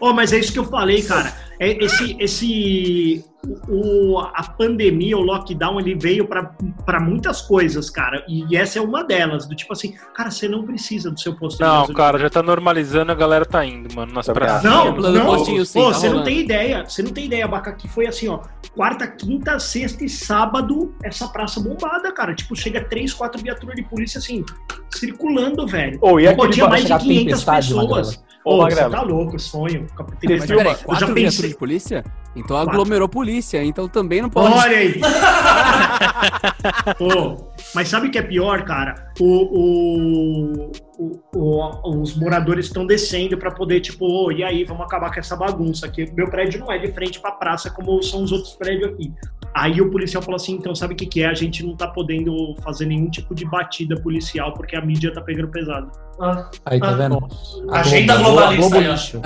[0.00, 1.32] oh, mas é isso que eu falei, cara.
[1.58, 2.16] É esse.
[2.20, 3.24] esse
[3.68, 8.24] o, a pandemia, o lockdown, ele veio para muitas coisas, cara.
[8.28, 9.46] E essa é uma delas.
[9.46, 12.42] Do tipo assim, cara, você não precisa do seu posto de Não, cara, já tá
[12.42, 14.64] normalizando, a galera tá indo, mano, nas praças.
[14.64, 17.72] Não, não, postinho, sim, Pô, tá você não tem ideia, você não tem ideia, Abaca,
[17.72, 18.40] que foi assim, ó,
[18.74, 23.82] quarta, quinta, sexta e sábado, essa praça bombada, cara, tipo, chega três, quatro viaturas de
[23.82, 24.44] polícia, assim,
[24.90, 25.98] circulando, velho.
[26.00, 28.24] Ô, e Pô, aquele tinha ba- mais de chegar 500 tempestade, pessoas.
[28.44, 29.86] Ô, Ô, você tá louco, sonho.
[29.98, 32.04] Mas peraí, Eu já quatro pensei- viaturas de polícia?
[32.36, 32.72] Então Quatro.
[32.72, 34.52] aglomerou polícia, então também não pode.
[34.52, 35.00] Olha aí!
[36.98, 37.36] Pô,
[37.74, 39.12] mas sabe o que é pior, cara?
[39.20, 44.84] O, o- o- o- os moradores estão descendo pra poder, tipo, ô, e aí, vamos
[44.84, 46.10] acabar com essa bagunça aqui.
[46.12, 49.12] Meu prédio não é de frente pra praça como são os outros prédios aqui.
[49.54, 51.26] Aí o policial falou assim: então sabe o que, que é?
[51.28, 55.20] A gente não tá podendo fazer nenhum tipo de batida policial porque a mídia tá
[55.20, 55.90] pegando pesado.
[56.20, 57.18] Ah, Aí, tá Ah, vendo?
[57.70, 58.92] Agenda Globo- globalista Globo aí, ó.
[58.92, 59.22] lixo.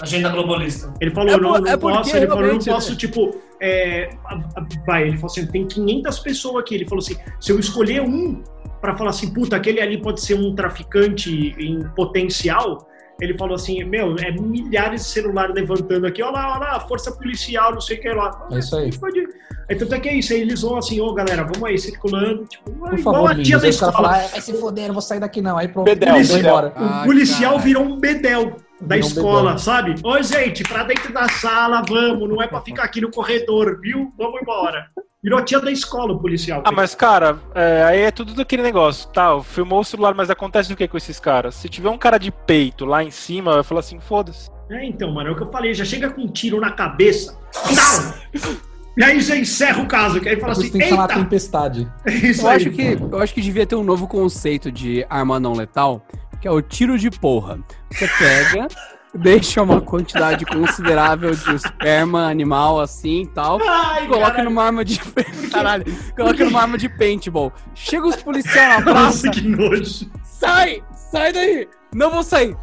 [0.00, 0.94] agenda globalista.
[1.00, 2.96] Ele falou, É não, por- não é posso, ele falou, não realmente, posso, né?
[2.96, 7.16] tipo, é, a- a- vai, ele falou assim, tem 500 pessoas aqui, ele falou assim,
[7.40, 8.42] se eu escolher um
[8.80, 12.88] pra falar assim, puta, aquele ali pode ser um traficante em potencial,
[13.22, 17.12] ele falou assim, meu, é milhares de celulares levantando aqui, olha lá, olha lá, força
[17.12, 18.48] policial, não sei o que lá.
[18.50, 18.96] É isso aí.
[18.98, 19.28] Pode-
[19.70, 22.44] Aí tanto é que é isso, aí eles vão assim, ô galera, vamos aí, circulando,
[22.46, 23.92] tipo, Por igual favor, a tia da escola.
[23.92, 25.56] falam, ah, vai se foder, não vou sair daqui não.
[25.56, 26.38] Aí pronto, Bedel, Bedel.
[26.38, 26.68] embora.
[26.76, 29.94] O Ai, policial virou um bedel da um escola, sabe?
[30.02, 34.10] Ô, gente, pra dentro da sala, vamos, não é pra ficar aqui no corredor, viu?
[34.18, 34.86] Vamos embora.
[35.22, 36.62] Virou a tia da escola, o policial.
[36.64, 39.08] Ah, mas cara, é, aí é tudo daquele negócio.
[39.10, 41.54] Tá, filmou o celular, mas acontece o que com esses caras?
[41.54, 44.50] Se tiver um cara de peito lá em cima, vai falar assim, foda-se.
[44.68, 47.38] É, então, mano, é o que eu falei, já chega com um tiro na cabeça.
[47.54, 48.62] Não!
[48.96, 51.08] E aí já encerra o caso, que aí fala assim, tem que eita!
[51.08, 51.90] tempestade.
[52.04, 52.56] É isso Eu aí.
[52.56, 56.04] acho, que, eu acho que devia ter um novo conceito de arma não letal,
[56.40, 57.60] que é o tiro de porra.
[57.90, 58.66] Você pega,
[59.14, 64.44] deixa uma quantidade considerável de esperma animal assim e tal, Ai, coloca caralho.
[64.50, 64.98] numa arma de.
[65.52, 65.84] Caralho,
[66.16, 67.52] coloca numa arma de paintball.
[67.74, 70.10] Chega os policiais na Nossa, praça, que nojo.
[70.24, 70.82] sai!
[71.10, 71.68] Sai daí!
[71.94, 72.56] Não vou sair!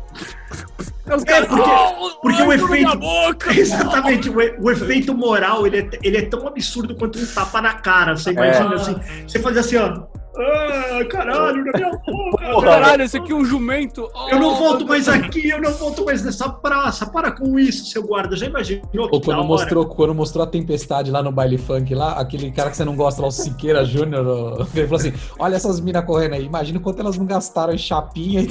[1.16, 3.54] Os caras, porque- "Oh, porque o efeito- boca!
[3.54, 7.74] Exatamente, o, o efeito moral, ele é, ele é tão absurdo quanto um tapa na
[7.76, 8.16] cara.
[8.18, 8.96] Você imagina assim,
[9.28, 10.04] você faz assim, ó.
[10.38, 12.46] Ah, caralho, na minha boca.
[12.52, 12.68] Porra.
[12.68, 14.10] Caralho, esse aqui é um jumento!
[14.30, 17.06] Eu não Oh, volto mais aqui, eu não volto mais nessa praça.
[17.08, 18.36] Para com isso, seu guarda.
[18.36, 22.14] Já imaginou que Ou quando mostrou, quando mostrou a tempestade lá no baile funk lá,
[22.14, 25.80] aquele cara que você não gosta lá, o Siqueira Júnior, ele falou assim: olha essas
[25.80, 28.48] minas correndo aí, imagina quanto elas não gastaram em chapinha e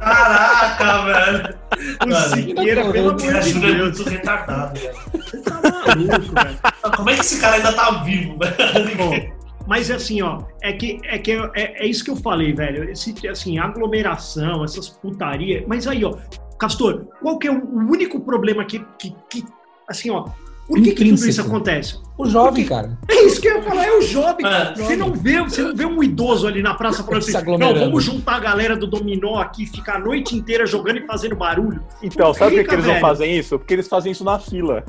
[0.00, 1.54] Caraca, velho.
[2.04, 3.98] O Mano, Siqueira, pelo amor de Deus.
[3.98, 4.96] muito retardado, velho.
[5.86, 6.96] Tá maluco, velho.
[6.96, 9.32] Como é que esse cara ainda tá vivo, velho?
[9.66, 12.88] Mas assim, ó, é que é, que é, é isso que eu falei, velho.
[12.90, 15.64] Esse, assim, aglomeração, essas putaria.
[15.66, 16.14] Mas aí, ó,
[16.58, 19.44] Castor, qual que é o único problema que, que, que
[19.88, 20.26] assim, ó,
[20.68, 21.98] por que, que tudo isso acontece?
[22.18, 22.98] o jovem, Porque- cara.
[23.08, 24.46] É isso que eu ia falar, é o jovem.
[24.46, 24.74] É.
[24.74, 27.74] Você não vê, você não vê um idoso ali na praça falando Se assim, não,
[27.74, 31.82] vamos juntar a galera do dominó aqui, ficar a noite inteira jogando e fazendo barulho.
[32.02, 33.06] Então, sabe por que, eles não velho.
[33.06, 33.58] fazem isso?
[33.58, 34.84] Porque eles fazem isso na fila.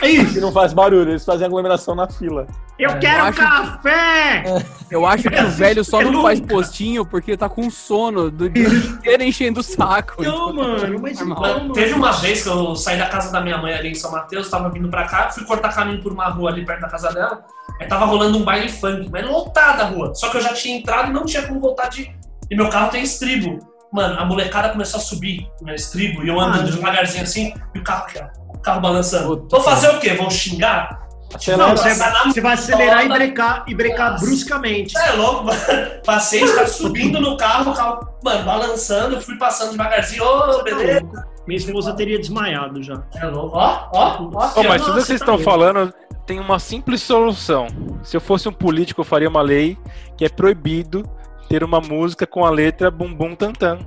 [0.00, 0.40] É E isso.
[0.40, 2.46] não faz barulho, eles fazem aglomeração na fila.
[2.78, 4.44] Eu É, quero eu acho- café!
[4.90, 8.48] Eu acho que o velho só É não faz postinho porque tá com sono do
[8.48, 10.22] dia inteiro enchendo o saco.
[10.22, 13.58] Não, mano, mas então, Mano, teve uma vez que eu saí da casa da minha
[13.58, 16.50] mãe ali em São Mateus, tava vindo pra cá, fui cortar caminho por uma rua
[16.50, 17.44] ali perto da casa dela,
[17.80, 20.14] aí tava rolando um baile funk, mas lotada a rua.
[20.14, 22.10] Só que eu já tinha entrado e não tinha como voltar de.
[22.50, 23.58] E meu carro tem estribo.
[23.92, 27.52] Mano, a molecada começou a subir no meu estribo e eu andando Ah, devagarzinho assim,
[27.74, 28.41] e o carro aqui, ó.
[28.62, 29.38] O carro balançando.
[29.38, 30.14] Puta Vou fazer o quê?
[30.14, 31.02] Vou xingar?
[31.34, 31.68] Acelera.
[31.68, 34.24] Não, você, na você vai acelerar e brecar, e brecar Nossa.
[34.24, 34.96] bruscamente.
[34.96, 35.60] É louco, mano.
[36.06, 40.62] Passei, os caras subindo no carro, o carro, mano, balançando, fui passando devagarzinho, ô, Tá
[40.62, 41.26] beleza.
[41.44, 43.02] Minha esposa teria desmaiado já.
[43.16, 43.56] É louco.
[43.56, 44.62] Ó, ó, ó.
[44.62, 45.50] Mas tudo que vocês tá estão louco.
[45.50, 45.92] falando
[46.24, 47.66] tem uma simples solução.
[48.04, 49.76] Se eu fosse um político, eu faria uma lei
[50.16, 51.02] que é proibido
[51.48, 53.80] ter uma música com a letra bum bum tan tan.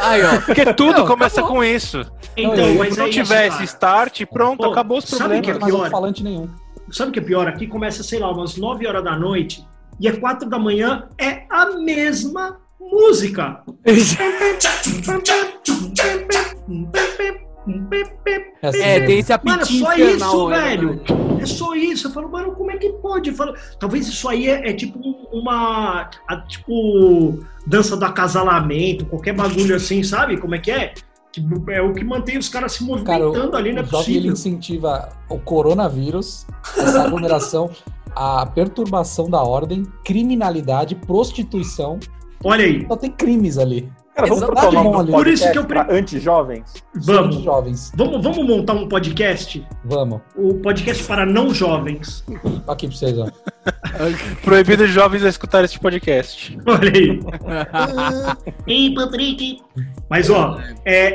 [0.00, 0.40] Aí, ó.
[0.40, 1.56] Porque tudo Não, começa acabou.
[1.58, 2.04] com isso.
[2.36, 3.64] Então, eu- mas Se não é isso, tiver esse cara.
[3.64, 5.44] start, pronto, Pô, acabou os sabe problemas.
[5.44, 5.90] que é Não pior.
[5.90, 6.48] falante nenhum.
[6.90, 7.46] Sabe o que é pior?
[7.48, 9.66] Aqui começa, sei lá, umas 9 horas da noite
[10.00, 13.62] e é 4 da manhã, é a mesma música.
[18.62, 21.00] É É, tem esse Mano, é só isso, né, velho.
[21.40, 22.08] É só isso.
[22.08, 23.30] Eu falo, mano, como é que pode?
[23.30, 26.10] Eu falo, talvez isso aí é, é tipo um- uma.
[26.28, 30.36] a- tipo, dança do acasalamento, qualquer bagulho assim, sabe?
[30.38, 30.94] Como é que é?
[31.68, 34.30] É o que mantém os caras se Cara, o, movimentando ali, não é jovem ele
[34.30, 34.32] possível.
[34.32, 36.46] incentiva o coronavírus,
[36.76, 37.70] essa aglomeração,
[38.16, 42.00] a perturbação da ordem, criminalidade, prostituição.
[42.42, 43.88] Olha aí, Só tem crimes ali.
[44.18, 46.74] Cara, vamos trocar o nome do por isso que eu pre- anti-jovens?
[46.92, 47.34] vamos.
[47.36, 47.92] Somos jovens.
[47.94, 49.64] Vamos, vamos montar um podcast?
[49.84, 50.20] Vamos.
[50.36, 52.24] O podcast para não jovens.
[52.66, 53.28] Aqui pra vocês, ó.
[54.42, 56.58] Proibido os jovens a escutar este podcast.
[56.66, 57.20] Olha aí.
[58.66, 59.62] Ei, Patrick.
[60.10, 61.14] Mas, ó, é,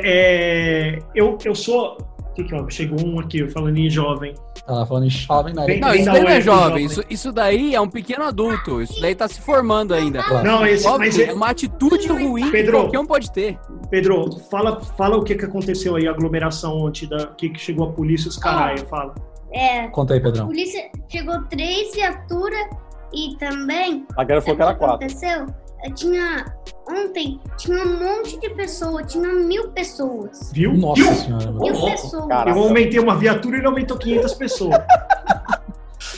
[0.96, 1.98] é, eu, eu sou.
[2.34, 4.34] Que que, ó, chegou um aqui falando em jovem.
[4.66, 5.76] Ela falando em jovem, né?
[5.76, 6.68] Não, isso da daí não é jovem.
[6.68, 6.84] jovem.
[6.86, 8.82] Isso, isso daí é um pequeno adulto.
[8.82, 10.22] Isso daí tá se formando ainda.
[10.22, 10.46] Claro.
[10.46, 12.80] Não, esse, Jovem mas, é é- uma atitude ruim que Pedro.
[12.80, 13.58] qualquer um pode ter.
[13.90, 17.88] Pedro, fala, fala o que, que aconteceu aí, a aglomeração ontem, da, que, que chegou
[17.88, 19.14] a polícia, os caralho, fala.
[19.52, 20.46] É, Conta aí, a Pedrão.
[20.46, 22.66] polícia chegou três viaturas
[23.14, 24.94] e também A galera falou que era o quatro.
[25.06, 25.46] aconteceu?
[25.84, 26.44] Eu tinha
[26.88, 30.50] ontem tinha um monte de pessoas, tinha mil pessoas.
[30.52, 30.72] Viu?
[30.74, 31.12] Nossa Viu?
[31.14, 31.90] senhora, Mil louco.
[31.90, 32.26] pessoas.
[32.28, 32.50] Cara.
[32.50, 34.78] Eu aumentei uma viatura e ele aumentou 500 pessoas.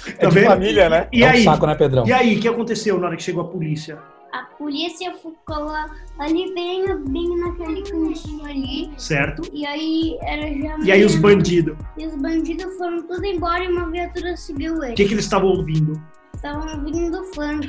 [0.09, 0.47] É Tá de vendo?
[0.47, 1.09] família, né?
[1.13, 1.45] E é um aí?
[1.45, 2.07] saco, né, Pedrão?
[2.07, 3.99] E aí, o que aconteceu na hora que chegou a polícia?
[4.33, 8.91] A polícia ficou lá, ali bem, bem naquele cantinho ali.
[8.97, 9.43] Certo?
[9.53, 10.79] E aí era já.
[10.85, 14.85] E aí os bandidos, E os bandidos foram tudo embora e uma viatura seguiu o
[14.85, 14.97] eles.
[14.97, 16.01] que, que eles estavam ouvindo?
[16.47, 17.67] Estavam ouvindo funk.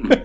[0.00, 0.16] Boa,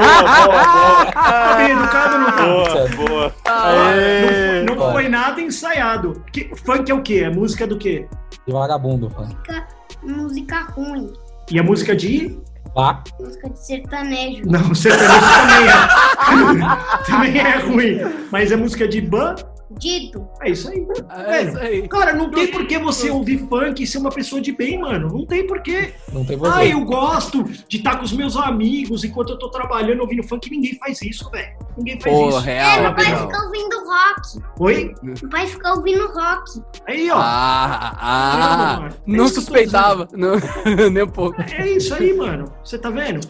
[0.00, 1.56] boa, boa.
[1.56, 2.44] Bem educado ou não tá?
[2.46, 3.34] Boa, boa.
[3.44, 4.92] Não, não Bora.
[4.94, 6.24] foi nada ensaiado.
[6.32, 7.24] Que, funk é o quê?
[7.24, 8.08] É música do quê?
[8.46, 9.26] De vagabundo, mano.
[9.26, 9.68] Música,
[10.02, 11.12] música ruim.
[11.50, 12.40] E a música de.
[12.74, 13.04] Pá.
[13.20, 14.42] Música de sertanejo.
[14.46, 17.04] Não, sertanejo também é.
[17.04, 17.98] também é ruim.
[18.32, 19.34] Mas é música de ban.
[19.78, 20.26] Dito.
[20.42, 20.86] É isso aí.
[21.26, 21.88] É isso aí.
[21.88, 25.08] Cara, não tem por que você ouvir funk e ser uma pessoa de bem, mano.
[25.08, 25.94] Não tem por quê.
[26.12, 26.52] Não tem você.
[26.52, 30.50] Ah, eu gosto de estar com os meus amigos enquanto eu tô trabalhando ouvindo funk.
[30.50, 31.56] Ninguém faz isso, velho.
[31.76, 32.38] Ninguém faz Pô, isso.
[32.40, 32.82] É, real.
[32.82, 33.26] meu pai real.
[33.26, 34.38] fica ouvindo rock.
[34.60, 34.94] Oi?
[35.02, 36.62] Meu pai fica ouvindo rock.
[36.86, 37.16] Aí, ó.
[37.18, 38.94] Ah, ah, Não, mano.
[38.94, 40.08] É não que tô suspeitava.
[40.12, 40.32] Não,
[40.90, 41.40] nem um pouco.
[41.42, 42.52] É isso aí, mano.
[42.64, 43.20] Você tá vendo?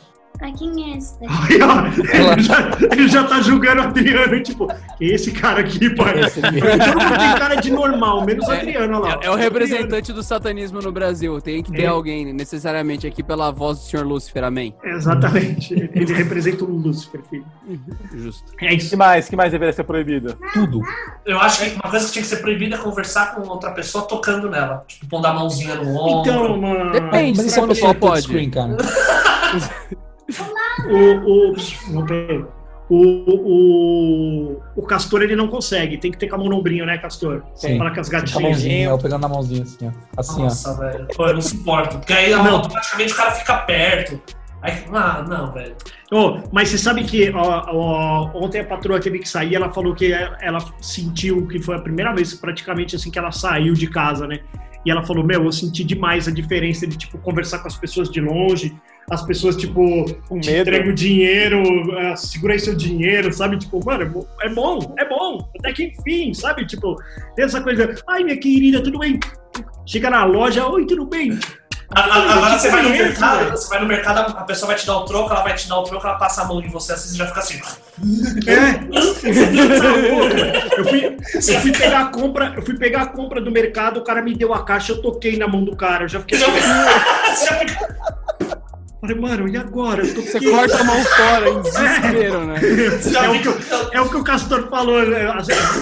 [0.41, 1.34] Pra quem é esse daqui?
[1.53, 1.84] Aí, ó.
[2.32, 4.66] Ele já, ele já tá julgando o Adriano, tipo,
[4.97, 6.14] que esse cara aqui, pai.
[6.30, 9.20] Todo mundo tem cara de normal, menos o É, Adriano olha lá.
[9.22, 11.38] É, é o representante do satanismo no Brasil.
[11.43, 11.86] Tem que ter É.
[11.88, 14.03] alguém, necessariamente, aqui pela voz do Sr.
[14.07, 14.74] Lúcifer, amém.
[14.82, 15.74] Exatamente.
[15.74, 17.45] Ele representa o Lúcifer, filho.
[18.14, 18.51] Justo.
[18.62, 18.97] É que isso.
[18.97, 19.28] mais?
[19.28, 20.38] que mais deveria ser proibido?
[20.55, 20.80] Tudo.
[21.26, 24.05] Eu acho que uma coisa que tinha que ser proibida é conversar com outra pessoa
[24.07, 24.82] tocando nela.
[24.88, 26.20] Tipo, pondo a mãozinha no ombro.
[26.32, 26.93] Então, mano.
[26.93, 28.22] Depende, Mas se é pessoal pessoa pode.
[28.26, 28.76] touchscreen, cara.
[30.88, 31.54] O, o,
[32.90, 33.04] o,
[34.48, 36.98] o, o Castor ele não consegue, tem que ter com a mão no ombrinho, né,
[36.98, 37.42] Castor?
[37.54, 37.78] Sim.
[37.78, 38.42] Fala com as Com a gatinhas.
[38.42, 40.20] mãozinha, eu pegando na mãozinha assim, ó.
[40.20, 40.44] Assim, ó.
[40.44, 41.06] Nossa, velho.
[41.14, 41.98] Pô, eu não suporto.
[41.98, 42.56] Porque aí Não.
[42.56, 44.20] automaticamente o cara fica perto.
[44.62, 45.74] Aí, ah, não, velho.
[46.12, 49.94] Ô, mas você sabe que ó, ó, ontem a patroa teve que sair, ela falou
[49.94, 54.26] que ela sentiu que foi a primeira vez praticamente assim que ela saiu de casa,
[54.26, 54.40] né?
[54.84, 58.10] E ela falou, meu, eu senti demais a diferença de, tipo, conversar com as pessoas
[58.10, 58.74] de longe,
[59.11, 60.61] as pessoas, tipo, Com te medo.
[60.70, 61.62] entregam dinheiro,
[61.98, 63.58] ah, segura aí seu dinheiro, sabe?
[63.58, 66.64] Tipo, mano, é bo- bom, é bom, até que enfim, sabe?
[66.66, 66.96] Tipo,
[67.34, 69.18] tem essa coisa, ai, minha querida, tudo bem?
[69.84, 71.38] Chega na loja, oi, tudo bem?
[71.92, 75.04] Agora você vai no mercado, você vai no mercado, a pessoa vai te dar o
[75.04, 77.16] troco, ela vai te dar o troco, ela passa a mão em você, assim você
[77.16, 77.61] já fica assim.
[78.46, 78.78] É.
[80.78, 84.04] Eu fui, eu fui pegar a compra, eu fui pegar a compra do mercado, o
[84.04, 86.46] cara me deu a caixa, eu toquei na mão do cara, eu já fiquei Já
[87.26, 87.96] assim, já fica-
[89.01, 90.07] falei, mano, e agora?
[90.07, 90.51] Eu Você toquei.
[90.51, 92.59] corta a mão fora em desespero, né?
[92.61, 93.48] você já É o, que,
[93.96, 95.26] é o que o Castor falou, né?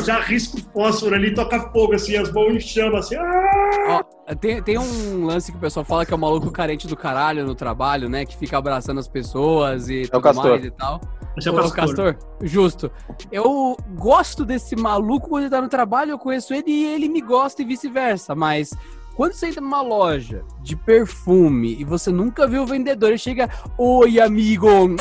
[0.04, 3.16] já risca o fósforo ali, toca fogo assim, as mãos em chama assim.
[3.16, 4.04] Ah!
[4.28, 6.96] Ó, tem, tem um lance que o pessoal fala que é o maluco carente do
[6.96, 8.24] caralho no trabalho, né?
[8.24, 10.50] Que fica abraçando as pessoas e tudo Castor.
[10.50, 11.00] mais e tal.
[11.36, 12.16] Esse é o Ô, Castor.
[12.42, 12.90] Justo.
[13.32, 17.20] Eu gosto desse maluco quando ele tá no trabalho, eu conheço ele e ele me
[17.20, 18.70] gosta e vice-versa, mas
[19.18, 23.50] quando você entra numa loja de perfume e você nunca viu o vendedor, ele chega,
[23.76, 24.94] oi amigo,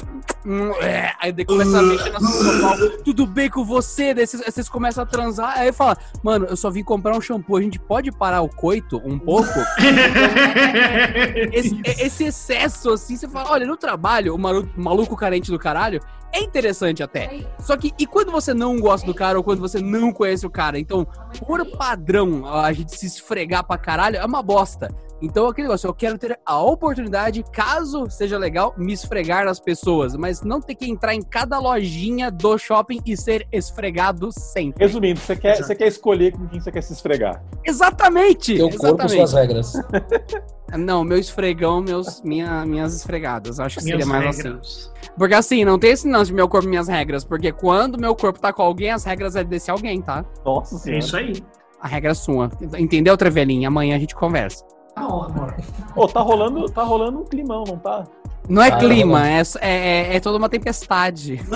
[0.81, 1.11] é.
[1.21, 5.03] aí daí começa a mexer na sua tudo bem com você, daí vocês, vocês começam
[5.03, 8.41] a transar, aí fala, mano, eu só vim comprar um shampoo, a gente pode parar
[8.41, 9.53] o coito um pouco?
[11.53, 16.01] esse, esse excesso, assim, você fala, olha, no trabalho, o maluco, maluco carente do caralho
[16.31, 17.45] é interessante até.
[17.59, 20.49] Só que, e quando você não gosta do cara ou quando você não conhece o
[20.49, 20.79] cara?
[20.79, 21.05] Então,
[21.45, 24.89] por padrão, a gente se esfregar pra caralho é uma bosta.
[25.21, 30.15] Então, aquele negócio, eu quero ter a oportunidade, caso seja legal, me esfregar nas pessoas,
[30.15, 34.85] mas não ter que entrar em cada lojinha do shopping e ser esfregado sempre.
[34.85, 37.43] Resumindo, você quer, você quer escolher com quem você quer se esfregar.
[37.65, 38.55] Exatamente!
[38.55, 39.15] Teu corpo, exatamente.
[39.15, 39.73] suas regras.
[40.77, 43.59] Não, meu esfregão, meus, minha, minhas esfregadas.
[43.59, 44.91] Acho que Minhas seria mais regras.
[45.01, 45.11] assim.
[45.17, 47.23] Porque assim, não tem esse lance de meu corpo, minhas regras.
[47.23, 50.25] Porque quando meu corpo tá com alguém, as regras é desse alguém, tá?
[50.45, 51.41] Nossa É isso aí.
[51.81, 52.51] A regra é sua.
[52.77, 53.67] Entendeu, Trevelinha?
[53.67, 54.63] Amanhã a gente conversa.
[54.95, 55.55] Tá bom, amor.
[55.95, 58.05] Ô, tá rolando, tá rolando um climão, não tá?
[58.49, 61.39] Não é Ah, clima, é, é, é toda uma tempestade.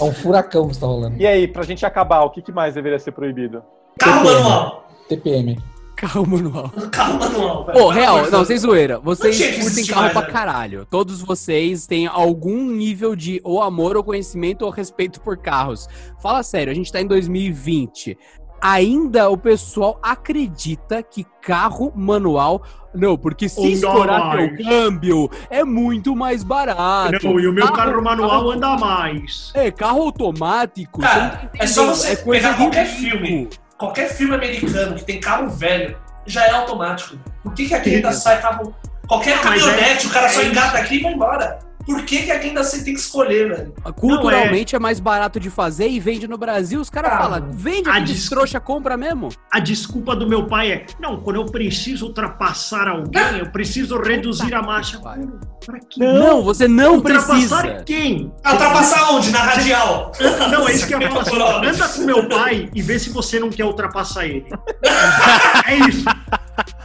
[0.00, 1.16] É um furacão que está rolando.
[1.20, 3.62] E aí, pra gente acabar, o que, que mais deveria ser proibido?
[3.98, 4.42] Carro TPM.
[4.42, 4.84] manual.
[5.08, 5.58] TPM.
[6.12, 6.70] Carro manual.
[6.92, 7.78] Carro manual, velho.
[7.78, 8.98] Pô, real, não, sem zoeira.
[9.00, 10.86] Vocês que curtem carro mais, pra caralho.
[10.90, 15.88] Todos vocês têm algum nível de ou amor, ou conhecimento, ou respeito por carros.
[16.20, 18.16] Fala sério, a gente tá em 2020.
[18.60, 22.62] Ainda o pessoal acredita que carro manual.
[22.94, 24.66] Não, porque se Anda estourar teu mais.
[24.66, 27.18] câmbio, é muito mais barato.
[27.26, 29.50] Não, e o meu carro manual carro- anda mais.
[29.54, 31.00] É, carro automático.
[31.00, 33.16] Cara, não é só você coisa pegar qualquer rico.
[33.18, 33.48] filme.
[33.78, 35.96] Qualquer filme americano que tem carro velho
[36.26, 37.18] já é automático.
[37.42, 38.74] Por que, que aqui ainda sai carro.
[39.06, 41.58] Qualquer é- caminhonete, o cara só é engata aqui e vai embora.
[41.86, 43.74] Por que, que aqui ainda você tem que escolher, velho?
[43.94, 44.78] Culturalmente é...
[44.78, 46.80] mais barato de fazer e vende no Brasil.
[46.80, 49.28] Os caras Ah, falam, vende a dis- trouxa, compra mesmo.
[49.52, 54.54] A desculpa do meu pai é: não, quando eu preciso ultrapassar alguém, eu preciso reduzir
[54.54, 54.98] a marcha.
[55.00, 56.00] Mano, Pra quê?
[56.04, 57.82] Não, você não ultrapassar precisa.
[57.86, 58.30] quem?
[58.44, 59.30] Ah, Ultrapassar onde?
[59.30, 60.12] Na radial.
[60.50, 61.66] Não, é isso que eu falar assim.
[61.68, 64.44] Anda com meu pai e vê se você não quer ultrapassar ele.
[65.66, 66.04] É isso.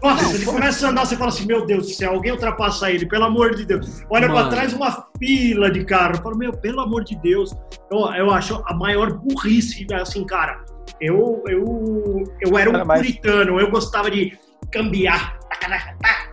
[0.02, 3.06] Nossa, ele começa a andar, você fala assim, meu Deus do céu, alguém ultrapassa ele,
[3.06, 4.02] pelo amor de Deus.
[4.10, 4.50] Olha pra Mano.
[4.50, 6.16] trás uma fila de carro.
[6.16, 7.54] Eu falo, meu, pelo amor de Deus.
[7.92, 10.64] Eu, eu acho a maior burrice, assim, cara.
[11.02, 14.38] Eu, eu, eu era um Cara, mas- puritano, eu gostava de
[14.72, 15.38] cambiar.
[15.40, 16.29] Tá, tá, tá, tá, tá.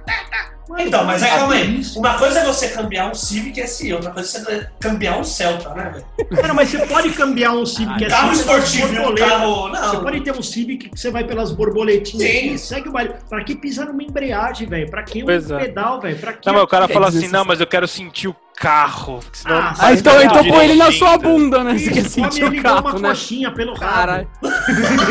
[0.79, 1.81] Então, mas é para calma aí.
[1.81, 1.99] isso.
[1.99, 5.73] Uma coisa é você cambiar um Civic SI, outra coisa é você cambiar um Celta,
[5.75, 6.29] né, velho?
[6.41, 9.27] Cara, mas você pode cambiar um Civic Ah, Carro assim, esportivo e um borboleta.
[9.31, 9.69] carro.
[9.71, 10.03] Você Não.
[10.03, 12.53] pode ter um Civic que você vai pelas borboletinhas Sim.
[12.55, 13.15] e segue o baile.
[13.29, 14.91] Pra que pisar numa embreagem, velho?
[14.91, 15.59] Pra que um Pois é.
[15.59, 16.19] pedal, velho?
[16.19, 18.37] Pra que Não, mas o cara É fala assim, não, mas eu quero sentir o
[18.57, 19.21] carro.
[19.33, 21.77] Senão Ah, Ah, então, então põe ele na sua bunda, né?
[21.79, 23.09] Você quer Isso, come sentir ele o igual uma carro, né?
[23.11, 23.93] coxinha pelo rabo.
[23.95, 24.29] Caralho.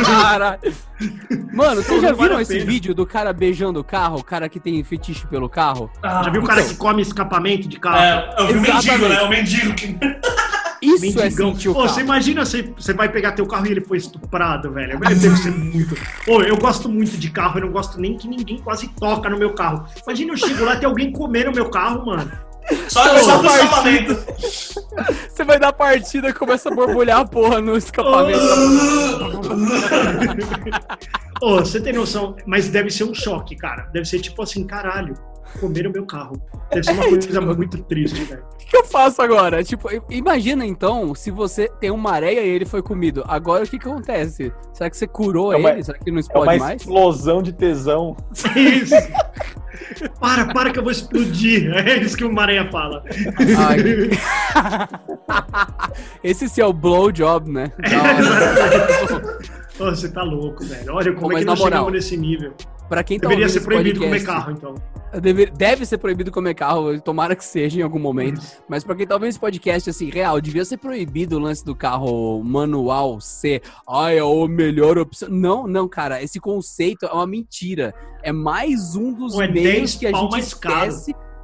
[0.06, 0.60] Caralho.
[1.54, 4.18] Mano, vocês já viram esse vídeo do cara beijando o carro?
[4.20, 5.90] O cara que tem fetiche pelo carro?
[6.02, 7.98] Ah, Já viu o cara que come escapamento de carro?
[7.98, 9.22] É, eu vi o mendigo, né?
[9.22, 9.98] O mendigo que.
[10.82, 11.52] Isso é Mendigão.
[11.54, 11.94] sentir o Pô, carro.
[11.96, 15.00] você imagina você, você vai pegar teu carro e ele foi estuprado, velho.
[15.00, 15.96] Deve ser muito.
[16.26, 19.38] Pô, eu gosto muito de carro, eu não gosto nem que ninguém quase toca no
[19.40, 19.86] meu carro.
[20.06, 22.32] Imagina eu chego lá e tem alguém comer no meu carro, mano.
[22.90, 24.14] Só, só partida.
[24.14, 24.26] escapamento.
[25.30, 28.40] Você vai dar partida e começa a borbulhar a porra no escapamento.
[31.42, 33.84] Ô, você tem noção, mas deve ser um choque, cara.
[33.94, 35.16] Deve ser tipo assim, caralho,
[35.60, 36.42] comeram meu carro.
[36.72, 38.44] Deve ser uma coisa muito triste, velho.
[38.54, 39.64] O que, que eu faço agora?
[39.64, 43.24] Tipo, imagina então se você tem uma areia e ele foi comido.
[43.28, 44.52] Agora o que, que acontece?
[44.74, 45.84] Será que você curou É uma- ele?
[45.84, 46.82] Será que ele não É explode uma mais?
[46.82, 48.16] explosão de tesão.
[48.56, 48.96] Isso.
[50.20, 51.72] Para, para que eu vou explodir.
[51.76, 53.04] É isso que o Maranha fala.
[56.24, 57.72] Esse sim é o blowjob, né?
[59.80, 60.94] Ô, você tá louco, velho.
[60.94, 62.54] Olha como Pô, é que nós chegamos moral, nesse nível.
[62.88, 64.76] Pra quem tá Deveria ser proibido comer podcast, carro, então.
[65.20, 68.42] Deve, deve ser proibido comer carro, tomara que seja em algum momento.
[68.68, 71.76] Mas pra quem tá ouvindo esse podcast, assim, real, devia ser proibido o lance do
[71.76, 75.30] carro manual ser, ai, é a melhor opção.
[75.30, 77.94] Não, não, cara, esse conceito é uma mentira.
[78.22, 80.92] É mais um dos Ou é meios 10 que a gente mais caro.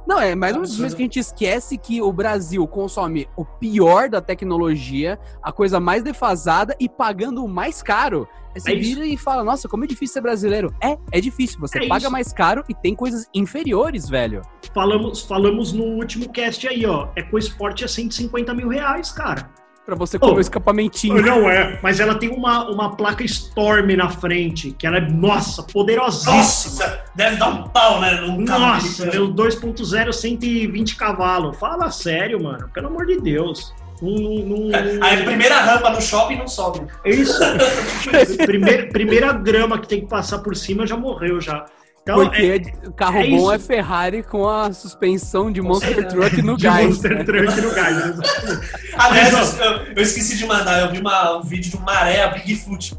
[0.06, 3.44] Não, é mais um dos meios que a gente esquece que o Brasil consome o
[3.44, 8.28] pior da tecnologia, a coisa mais defasada e pagando o mais caro.
[8.54, 8.88] Aí você É isso.
[8.96, 10.74] vira e fala, nossa, como é difícil ser brasileiro.
[10.82, 11.58] É, é difícil.
[11.60, 12.10] Você É paga isso.
[12.10, 14.42] mais caro e tem coisas inferiores, velho.
[14.74, 17.08] Falamos, falamos no último cast aí, ó.
[17.16, 19.50] EcoSport é 150 mil reais, cara.
[19.84, 21.20] Pra você comer Ô, o escapamentinho.
[21.20, 25.64] Não é, mas ela tem uma, uma placa Storm na frente, que ela é, nossa,
[25.64, 26.36] poderosíssima.
[26.36, 28.20] Nossa, deve dar um pau, né?
[28.20, 31.58] Num Nossa, meu 2.0, 120 cavalos.
[31.58, 32.68] Fala sério, mano.
[32.72, 33.74] Pelo amor de Deus.
[34.00, 36.86] Não, não, não- Aí a primeira rampa no shopping não sobe.
[37.04, 37.38] É isso.
[38.46, 41.66] primeira, primeira grama que tem que passar por cima já morreu já.
[42.02, 42.42] Então, Porque
[42.82, 43.52] é, o carro é bom isso.
[43.52, 46.86] é Ferrari com a suspensão de Monster Truck no de gás.
[46.86, 47.24] Monster né?
[47.24, 47.96] Truck no gás.
[48.98, 52.28] Aliás, eu, eu esqueci de mandar, eu vi uma- um vídeo de uma maré a
[52.28, 52.94] Bigfoot.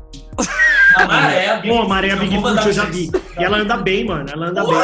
[0.96, 3.12] Uma maré a Pô, a Maré Bigfoot eu já vi.
[3.38, 4.26] E ela anda bem, mano.
[4.32, 4.78] Ela anda bem.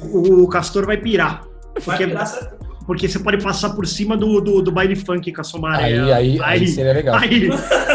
[0.00, 1.42] O, o Castor vai pirar.
[1.84, 2.56] Vai Porque, essa-
[2.86, 5.84] porque você pode passar por cima do, do, do baile funk com a sua maré.
[5.84, 7.16] Aí, aí, aí seria legal.
[7.16, 7.48] aí,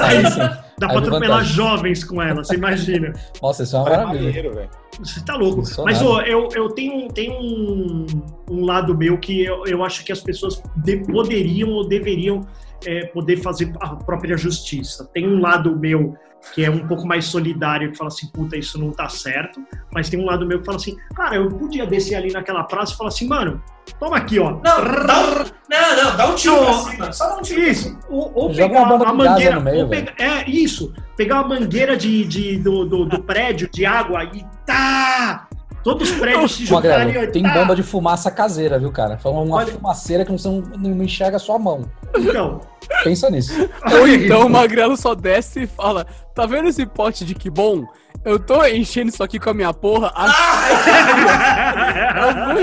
[0.04, 0.38] Aí aí sim.
[0.40, 1.54] dá Aí pra atropelar vantagem.
[1.54, 3.14] jovens com ela, você imagina.
[3.42, 4.70] Nossa, isso é uma É maravilha.
[5.00, 5.62] Você tá louco.
[5.62, 8.06] Isso Mas ô, eu, eu tenho, tenho um,
[8.50, 12.46] um lado meu que eu, eu acho que as pessoas de- poderiam ou deveriam
[12.86, 15.08] é, poder fazer a própria justiça.
[15.14, 16.16] Tem um lado meu
[16.54, 19.60] que é um pouco mais solidário, que fala assim, puta, isso não tá certo.
[19.94, 22.94] Mas tem um lado meu que fala assim, cara, eu podia descer ali naquela praça
[22.94, 23.62] e falar assim, mano,
[24.00, 24.52] toma aqui, ó.
[24.52, 25.36] Não, dá um,
[25.70, 26.84] não, não, dá um tiro pra Não.
[26.86, 27.12] cima.
[27.12, 27.62] Só dá um tiro.
[27.62, 29.56] Isso, ou, ou pegar a mangueira.
[29.56, 30.94] no meio, ou pegar- é, isso.
[31.16, 35.48] Pegar a mangueira de, de- do, do, do prédio de água e tá!
[35.84, 37.06] Todos os prédios se juntarem.
[37.08, 37.54] Magrelo, ó, tem tá.
[37.54, 39.18] bomba de fumaça caseira, viu, cara?
[39.18, 41.84] Foi uma Olha- fumaceira que você não, não enxerga a sua mão.
[42.16, 42.60] Então,
[43.04, 43.54] Pensa nisso.
[43.92, 47.86] Ou então o Magrelo só desce e fala: Tá vendo esse pote de que bom?
[48.26, 50.12] Eu tô enchendo isso aqui com a minha porra.
[50.18, 51.47] Eu vou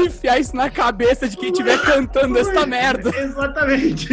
[0.06, 3.10] enfiar isso na cabeça de quem estiver cantando esta merda.
[3.16, 4.08] Exatamente.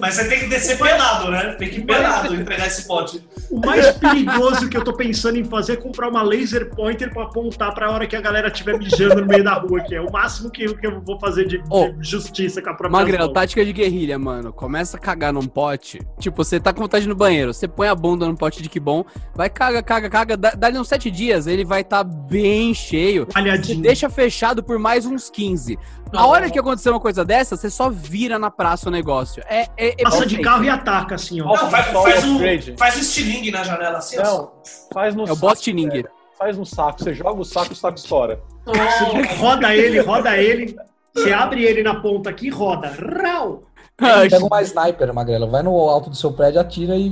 [0.00, 1.52] Mas você tem que descer pelado, né?
[1.58, 3.22] Tem que ir pelado entregar esse pote.
[3.50, 7.24] O mais perigoso que eu tô pensando em fazer é comprar uma laser pointer pra
[7.24, 10.10] apontar pra hora que a galera estiver mijando no meio da rua, que é o
[10.10, 13.32] máximo que, eu- que eu vou fazer de, de Ô, justiça com a própria Magrelo,
[13.32, 14.52] tática de guerrilha, mano.
[14.52, 16.00] Começa a cagar num pote.
[16.18, 17.52] Tipo, você tá com vontade de no banheiro.
[17.54, 19.04] Você põe a bunda no pote de que bom.
[19.34, 20.36] Vai, caga, caga, caga.
[20.36, 21.46] Dá- Dá-lhe uns sete dias.
[21.46, 23.26] Ele vai estar bem cheio.
[23.26, 23.82] Você Malhadinho.
[23.82, 25.78] deixa fechado por mais uns 15.
[26.12, 29.42] A hora que acontecer uma coisa dessa, você só vira na praça o negócio.
[29.48, 31.46] É, é, é Passa de carro e ataca, assim, ó.
[31.46, 32.38] Não, faz, faz, um,
[32.76, 34.16] faz um estilingue na janela assim.
[34.16, 34.52] Não,
[34.92, 35.40] faz no É o saco.
[35.40, 36.10] Bostininger.
[36.38, 37.02] Faz no saco.
[37.02, 38.40] Você joga o saco, o saco estoura.
[38.64, 40.76] Você roda ele, roda ele.
[41.14, 42.88] Você abre ele na ponta aqui, roda.
[43.22, 43.62] Rau!
[43.98, 45.50] Pega uma sniper, Magrelo.
[45.50, 47.06] Vai no alto do seu prédio, atira e,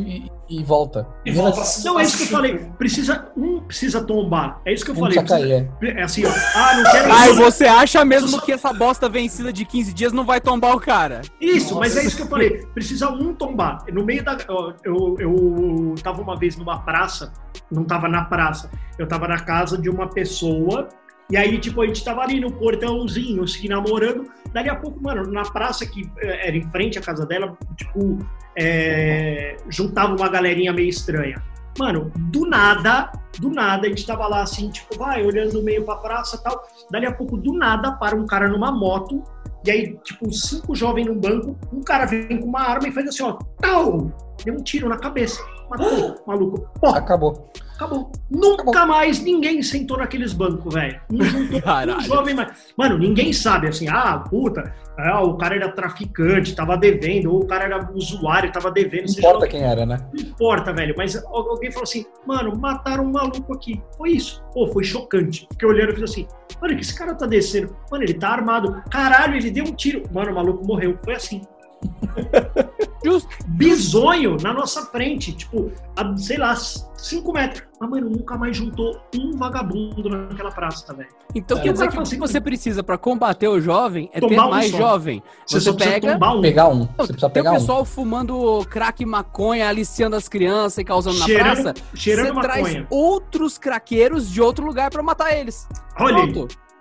[0.50, 1.06] e, e volta.
[1.24, 1.82] E volta assim.
[1.88, 2.58] Não, é isso que eu falei.
[2.76, 4.60] Precisa, um precisa tombar.
[4.66, 5.18] É isso que eu Não falei.
[5.18, 6.30] precisa Precisa- É assim, ó.
[6.54, 7.12] Ah, não quero.
[7.12, 10.80] Ai, você acha mesmo que essa bosta vencida de 15 dias não vai tombar o
[10.80, 11.22] cara?
[11.40, 12.66] Isso, mas é isso que eu falei.
[12.74, 13.84] Precisa um tombar.
[13.90, 14.36] No meio da.
[14.50, 17.32] ó, Eu, eu tava uma vez numa praça,
[17.72, 20.88] não tava na praça, eu tava na casa de uma pessoa
[21.30, 24.30] E aí, tipo, a gente tava ali no portãozinho, se namorando.
[24.52, 28.18] Dali a pouco, mano, na praça que eh, era em frente à casa dela, tipo,
[28.56, 31.42] é, juntava uma galerinha meio estranha.
[31.78, 33.10] Mano, do nada,
[33.40, 36.62] do nada, a gente tava lá assim, tipo, vai, olhando meio pra praça e tal.
[36.90, 39.24] Dali a pouco, do nada, para um cara numa moto.
[39.66, 43.08] E aí, tipo, cinco jovens num banco, um cara vem com uma arma e faz
[43.08, 44.12] assim, ó, tal!
[44.44, 45.42] Deu um tiro na cabeça.
[45.70, 46.68] Matou, maluco.
[46.78, 47.50] Porra, Acabou.
[47.74, 48.12] Acabou.
[48.30, 51.00] Nunca mais ninguém sentou naqueles bancos, velho.
[51.10, 51.60] Não juntou
[51.96, 52.52] um jovem mais.
[52.78, 57.46] Mano, ninguém sabe assim, ah, puta, ah, o cara era traficante, tava devendo, ou o
[57.46, 59.06] cara era usuário, tava devendo.
[59.08, 59.98] Não importa quem era, né?
[60.12, 60.94] Não importa, velho.
[60.96, 63.82] Mas al- alguém falou assim, mano, mataram um maluco aqui.
[63.96, 64.40] Foi isso.
[64.52, 65.46] Pô, foi chocante.
[65.50, 66.28] Fiquei olhando e fiz assim,
[66.62, 67.74] mano, que esse cara tá descendo?
[67.90, 68.82] Mano, ele tá armado.
[68.88, 70.04] Caralho, ele deu um tiro.
[70.12, 70.96] Mano, o maluco morreu.
[71.04, 71.42] Foi assim.
[73.04, 73.28] Justo.
[73.46, 75.32] Bizonho na nossa frente.
[75.32, 77.62] Tipo, a, sei lá, 5 metros.
[77.80, 81.08] Mas, mano, nunca mais juntou um vagabundo naquela praça, velho.
[81.34, 81.62] Então É.
[81.62, 84.28] quer dizer O que o que assim, você precisa pra combater o jovem é ter
[84.28, 84.76] Tomar um mais só.
[84.78, 85.22] jovem.
[85.46, 86.28] Você, Você só precisa pega.
[86.32, 86.40] um.
[86.40, 86.80] Pegar um.
[86.86, 87.54] Você precisa tem o pegar um.
[87.54, 91.74] pessoal fumando crack e maconha, aliciando as crianças e causando na Cheirando- praça.
[91.94, 92.86] cheirando Você traz maconha.
[92.90, 95.68] outros craqueiros de outro lugar pra matar eles.
[95.98, 96.32] Olha aí.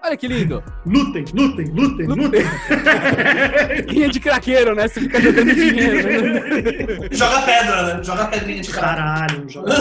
[0.06, 0.62] Olha que lindo.
[0.86, 2.42] Lutem, lutem, lutem, lutem.
[3.88, 4.88] Linha de craqueiro, né?
[4.88, 6.34] Você fica jogando dinheiro.
[6.34, 7.08] Né?
[7.10, 8.04] Joga pedra, né?
[8.04, 8.88] Joga pedrinha de cara.
[8.98, 9.74] Caralho, joga.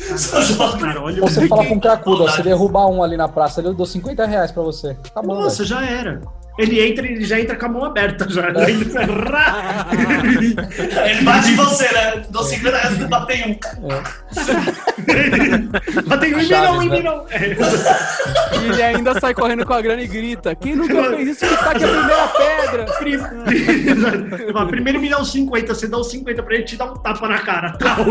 [0.16, 0.78] Só joga.
[0.78, 3.60] Cara, olha Ou você fala com um cracudo, ó, você derrubar um ali na praça,
[3.60, 4.94] eu dou 50 reais pra você.
[5.14, 5.68] Tá bom, Nossa, velho.
[5.68, 6.22] já era.
[6.60, 8.48] Ele entra, ele já entra com a mão aberta já.
[8.48, 8.50] É.
[8.70, 9.86] Ele entra- Rá!
[11.08, 12.22] Ele bate em você, né?
[12.28, 13.56] Dou 50 reais e batei um.
[16.06, 16.96] Mas tem um em mim Chaves, não, em né?
[16.96, 17.26] mim não.
[17.30, 17.56] É.
[18.60, 21.56] E ele ainda sai correndo com a grana e grita: Quem nunca fez isso que
[21.56, 22.84] tá aqui a primeira pedra?
[22.98, 26.94] Prim- Primeiro me dá os 50, você dá os 50 pra ele te dar um
[26.94, 27.72] tapa na cara.
[27.78, 28.04] Tal.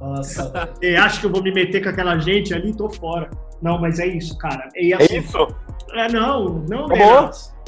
[0.00, 0.70] Nossa.
[0.82, 3.30] E acho que eu vou me meter com aquela gente ali, tô fora.
[3.62, 4.68] Não, mas é isso, cara.
[4.76, 5.48] E É assim, isso?
[5.92, 6.88] É, não, não.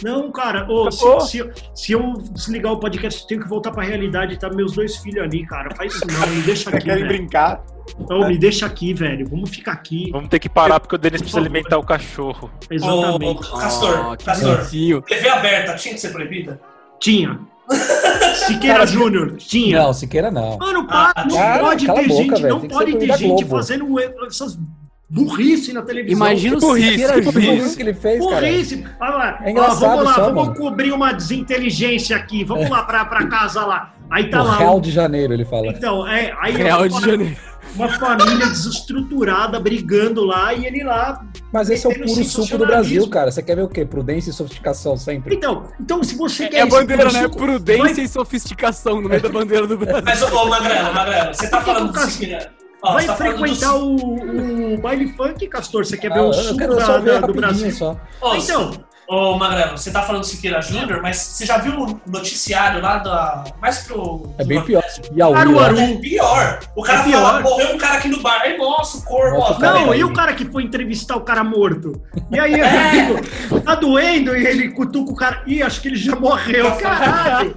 [0.02, 0.70] Não, cara.
[0.70, 4.38] Ô, se, se, eu- se eu desligar o podcast, eu tenho que voltar pra realidade.
[4.38, 5.74] Tá meus dois filhos ali, cara.
[5.74, 7.16] Faz isso não, me deixa aqui, Querem velho.
[7.18, 7.64] brincar?
[8.10, 9.26] Não, me deixa aqui, velho.
[9.28, 10.10] Vamos ficar aqui.
[10.10, 12.50] Vamos ter que parar porque o Denis precisa alimentar o cachorro.
[12.70, 13.46] Exatamente.
[13.46, 14.66] ô, Castor, Oh, Castor.
[15.06, 16.60] TV aberta tinha que ser proibida?
[17.00, 17.38] Tinha.
[18.46, 19.82] Siqueira Júnior, tinha.
[19.82, 20.58] Não, Siqueira não.
[20.58, 22.48] Mano, Ah, não cara, pode ter boca, gente, velho.
[22.48, 23.46] não pode ter gente Globo.
[23.56, 24.58] fazendo essas
[25.08, 26.16] burrice na televisão.
[26.16, 28.40] Imagina o Que burrice, que burrice que ele fez, cara.
[28.40, 28.84] Burrice.
[29.00, 29.38] Olha lá.
[29.44, 30.54] É Ó, vamos lá, só, vamos mano.
[30.58, 32.44] cobrir uma desinteligência aqui.
[32.44, 33.92] Vamos lá pra, pra casa lá.
[34.10, 34.58] Aí tá O lá.
[34.58, 35.68] Real de Janeiro, ele fala.
[35.68, 37.36] Então, é, aí Real de uma, Janeiro.
[37.74, 41.24] uma família desestruturada brigando lá e ele lá.
[41.52, 42.66] Mas esse é o puro suco do.
[42.66, 43.30] Brasil, cara.
[43.32, 43.84] Você quer ver o quê?
[43.84, 45.34] Prudência e sofisticação sempre.
[45.34, 47.22] Então, então se você quer É a bandeira, né?
[47.22, 50.02] suco, Prudência vai- e sofisticação no meio da bandeira do Brasil.
[50.04, 52.38] Mas, ô, Magrelo, Magrelo, você tá falando que
[52.82, 52.88] o.
[52.88, 55.84] Ó, Vai tá falando do frequentar o, o baile funk, Castor?
[55.84, 57.70] Você quer ver Ah, o eu suco quero da- ver do Brasil?
[57.72, 57.96] só.
[58.20, 58.70] Ô, Então,
[59.08, 62.98] Ô, Magrelo, você tá falando do Siqueira Júnior, mas você já viu o noticiário lá
[62.98, 63.44] da.
[63.62, 64.34] Mais pro.
[64.36, 64.82] É bem pior.
[65.32, 65.78] Caruaru.
[65.78, 66.58] É pior.
[66.74, 67.22] O cara É pior.
[67.22, 68.40] fala, morreu um cara aqui no bar.
[68.42, 69.56] Aí mostra o corpo, Mostra ó.
[69.56, 70.00] o cara Não, aí.
[70.00, 72.02] e o cara que foi entrevistar o cara morto?
[72.32, 73.60] E aí, É.
[73.64, 74.36] tá doendo?
[74.36, 75.40] E ele cutuca o cara.
[75.46, 76.72] Ih, acho que ele já morreu.
[76.74, 77.54] Caralho!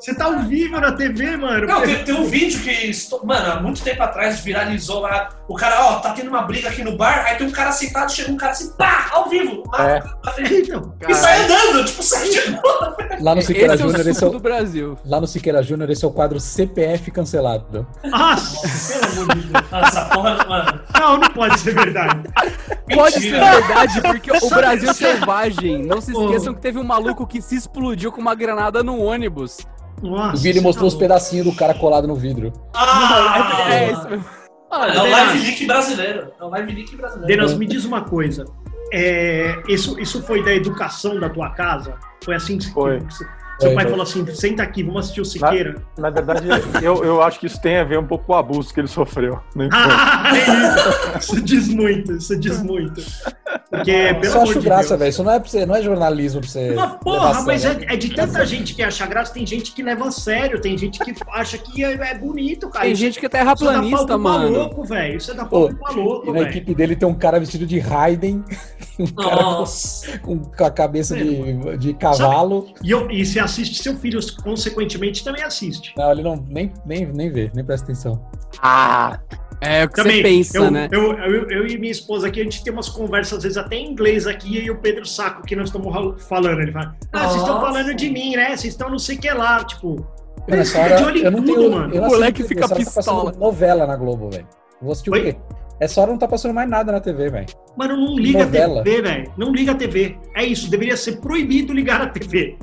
[0.00, 1.66] Você tá ao vivo na TV, mano.
[1.66, 5.28] Não, tem, tem um vídeo que, estou- mano, há muito tempo atrás viralizou lá.
[5.48, 8.12] O cara, ó, tá tendo uma briga aqui no bar, aí tem um cara sentado,
[8.12, 9.64] chega um cara assim, pá, ao vivo.
[9.66, 10.02] mata É.
[10.24, 10.68] na frente.
[10.70, 12.96] Então, E sai andando, tipo, sai de boa.
[13.20, 14.30] Lá no Siqueira Esse é Júnior, esse é o...
[14.30, 14.98] do Brasil.
[15.04, 17.84] Lá no Siqueira Júnior, esse é o quadro CPF cancelado.
[18.04, 19.64] nossa, pelo amor de Deus.
[19.72, 20.80] Essa porra, mano.
[20.98, 22.22] Não, não pode ser verdade.
[22.94, 23.50] Pode ser Mentira.
[23.60, 25.84] verdade, porque o Brasil é selvagem.
[25.84, 29.58] Não se esqueçam que teve um maluco que se explodiu com uma granada no ônibus.
[30.02, 32.52] Nossa, O Vini você mostrou tá os pedacinhos do cara colado no vidro.
[32.74, 34.24] Ah, é isso mesmo.
[34.70, 36.32] É o live leak brasileiro.
[36.38, 37.26] É o live leak brasileiro.
[37.26, 38.44] Denas, me diz uma coisa.
[38.92, 41.94] É, isso, isso foi da educação da tua casa?
[42.24, 43.00] Foi assim que Foi.
[43.00, 43.06] que-
[43.58, 43.90] seu Foi, pai foi.
[43.90, 45.76] falou assim: senta aqui, vamos assistir o Siqueira.
[45.98, 46.46] Na verdade,
[46.82, 48.88] eu, eu acho que isso tem a ver um pouco com o abuso que ele
[48.88, 49.40] sofreu.
[49.72, 51.32] Ah, é isso.
[51.34, 53.02] isso diz muito, isso diz muito.
[53.70, 55.08] Porque, pelo Só acho de graça, velho.
[55.10, 56.60] Isso não é, você, não é jornalismo pra você.
[56.60, 57.86] Mas levar porra, a mas sério.
[57.88, 60.76] é, é de tanta gente que acha graça, tem gente que leva a sério, tem
[60.76, 62.84] gente que acha que é, é bonito, cara.
[62.84, 64.50] Tem Isso- gente que é isso terraplanista, pro mano.
[64.52, 65.16] maluco, velho.
[65.16, 66.48] Isso é da pau pro maluco, E na velho.
[66.48, 68.42] equipe dele tem um cara vestido de Raiden,
[68.98, 70.18] um cara Nossa.
[70.18, 72.66] com, com a cabeça de, de cavalo.
[72.82, 75.92] E, eu, e você assiste seu filho, consequentemente, também assiste.
[75.96, 78.22] Não, ele não nem, nem, nem vê, nem presta atenção.
[79.60, 80.88] É o que Também, você pensa, eu, né?
[80.92, 83.76] Eu, eu, eu e minha esposa aqui, a gente tem umas conversas, às vezes até
[83.76, 86.60] em inglês aqui, e o Pedro saca o que nós estamos falando.
[86.60, 87.66] Ele fala, ah, vocês estão Nossa.
[87.66, 88.50] falando de mim, né?
[88.50, 90.06] Vocês estão não sei o que lá, tipo...
[90.46, 91.72] Eu, hora, de olho em eu não tudo, tenho.
[91.72, 91.94] mano.
[91.96, 93.32] O moleque fica tá pistola.
[93.32, 94.46] novela na Globo, velho.
[94.80, 95.20] Vou assistir Oi?
[95.20, 95.36] o quê?
[95.80, 97.46] Essa hora não tá passando mais nada na TV, velho.
[97.76, 98.80] Mano, não liga Novela.
[98.80, 99.32] a TV, velho.
[99.38, 100.16] Não liga a TV.
[100.34, 100.68] É isso.
[100.70, 102.56] Deveria ser proibido ligar a TV.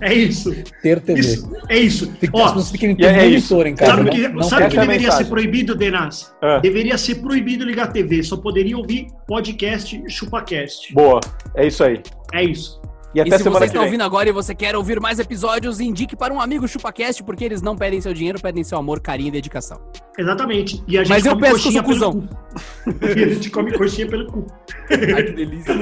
[0.00, 0.54] É isso.
[0.82, 1.20] Ter TV.
[1.20, 1.50] Isso.
[1.68, 2.06] É isso.
[2.14, 3.54] Tem que, Ó, as pessoas é ter isso.
[3.54, 3.90] monitor em casa.
[3.90, 5.24] sabe o não- que, não sabe o essa que é deveria mensagem.
[5.24, 6.34] ser proibido, Denas?
[6.40, 6.58] Ah.
[6.60, 8.22] Deveria ser proibido ligar a TV.
[8.22, 10.94] Só poderia ouvir podcast ChupaCast.
[10.94, 11.20] Boa,
[11.56, 12.00] é isso aí.
[12.32, 12.80] É isso.
[13.14, 15.80] E E até se semana você está ouvindo agora e você quer ouvir mais episódios,
[15.80, 19.28] indique para um amigo ChupaCast, porque eles não pedem seu dinheiro, pedem seu amor, carinho
[19.28, 19.80] e dedicação.
[20.18, 20.82] Exatamente.
[20.88, 23.06] E a gente Mas eu peço que eu coxinha sou pelo cu.
[23.18, 24.46] e a gente come coxinha pelo cu.
[24.90, 25.74] Ai, que delícia.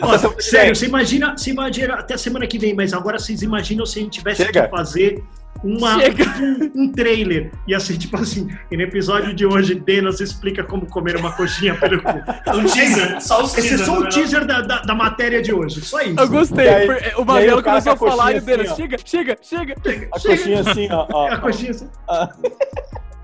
[0.00, 3.42] Ó, semana que sério, você imagina, você imagina até semana que vem, mas agora vocês
[3.42, 4.62] imaginam se a gente tivesse Chega.
[4.62, 5.22] que fazer
[5.64, 6.24] uma, Chega.
[6.24, 7.52] tipo, um, um trailer.
[7.68, 11.74] Ia ser tipo assim, e no episódio de hoje, Denas explica como comer uma coxinha
[11.74, 12.10] pelo cu.
[12.56, 13.86] Um teaser, só os Esse é teasers.
[13.86, 14.08] só o né?
[14.10, 16.18] teaser da, da, da matéria de hoje, só isso.
[16.18, 16.66] Eu gostei.
[16.66, 18.70] E aí- o e aí Magrelo o cara começou a a falar e o Denis,
[18.72, 19.76] assim, chega, chega, chega.
[20.12, 21.06] A coxinha assim, ó.
[21.12, 21.38] ó, a ó.
[21.38, 21.88] coxinha assim.
[22.08, 22.28] Ah.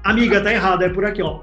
[0.05, 1.41] Amiga, tá errado, é por aqui, ó.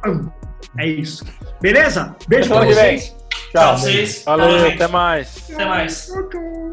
[0.78, 1.24] É isso.
[1.62, 2.16] Beleza?
[2.28, 3.16] Beijo pra vocês.
[3.52, 4.24] Tchau, vocês.
[4.26, 5.50] Valeu, Tchau, até mais.
[5.54, 6.08] Até mais.
[6.08, 6.72] Tchau, tchau.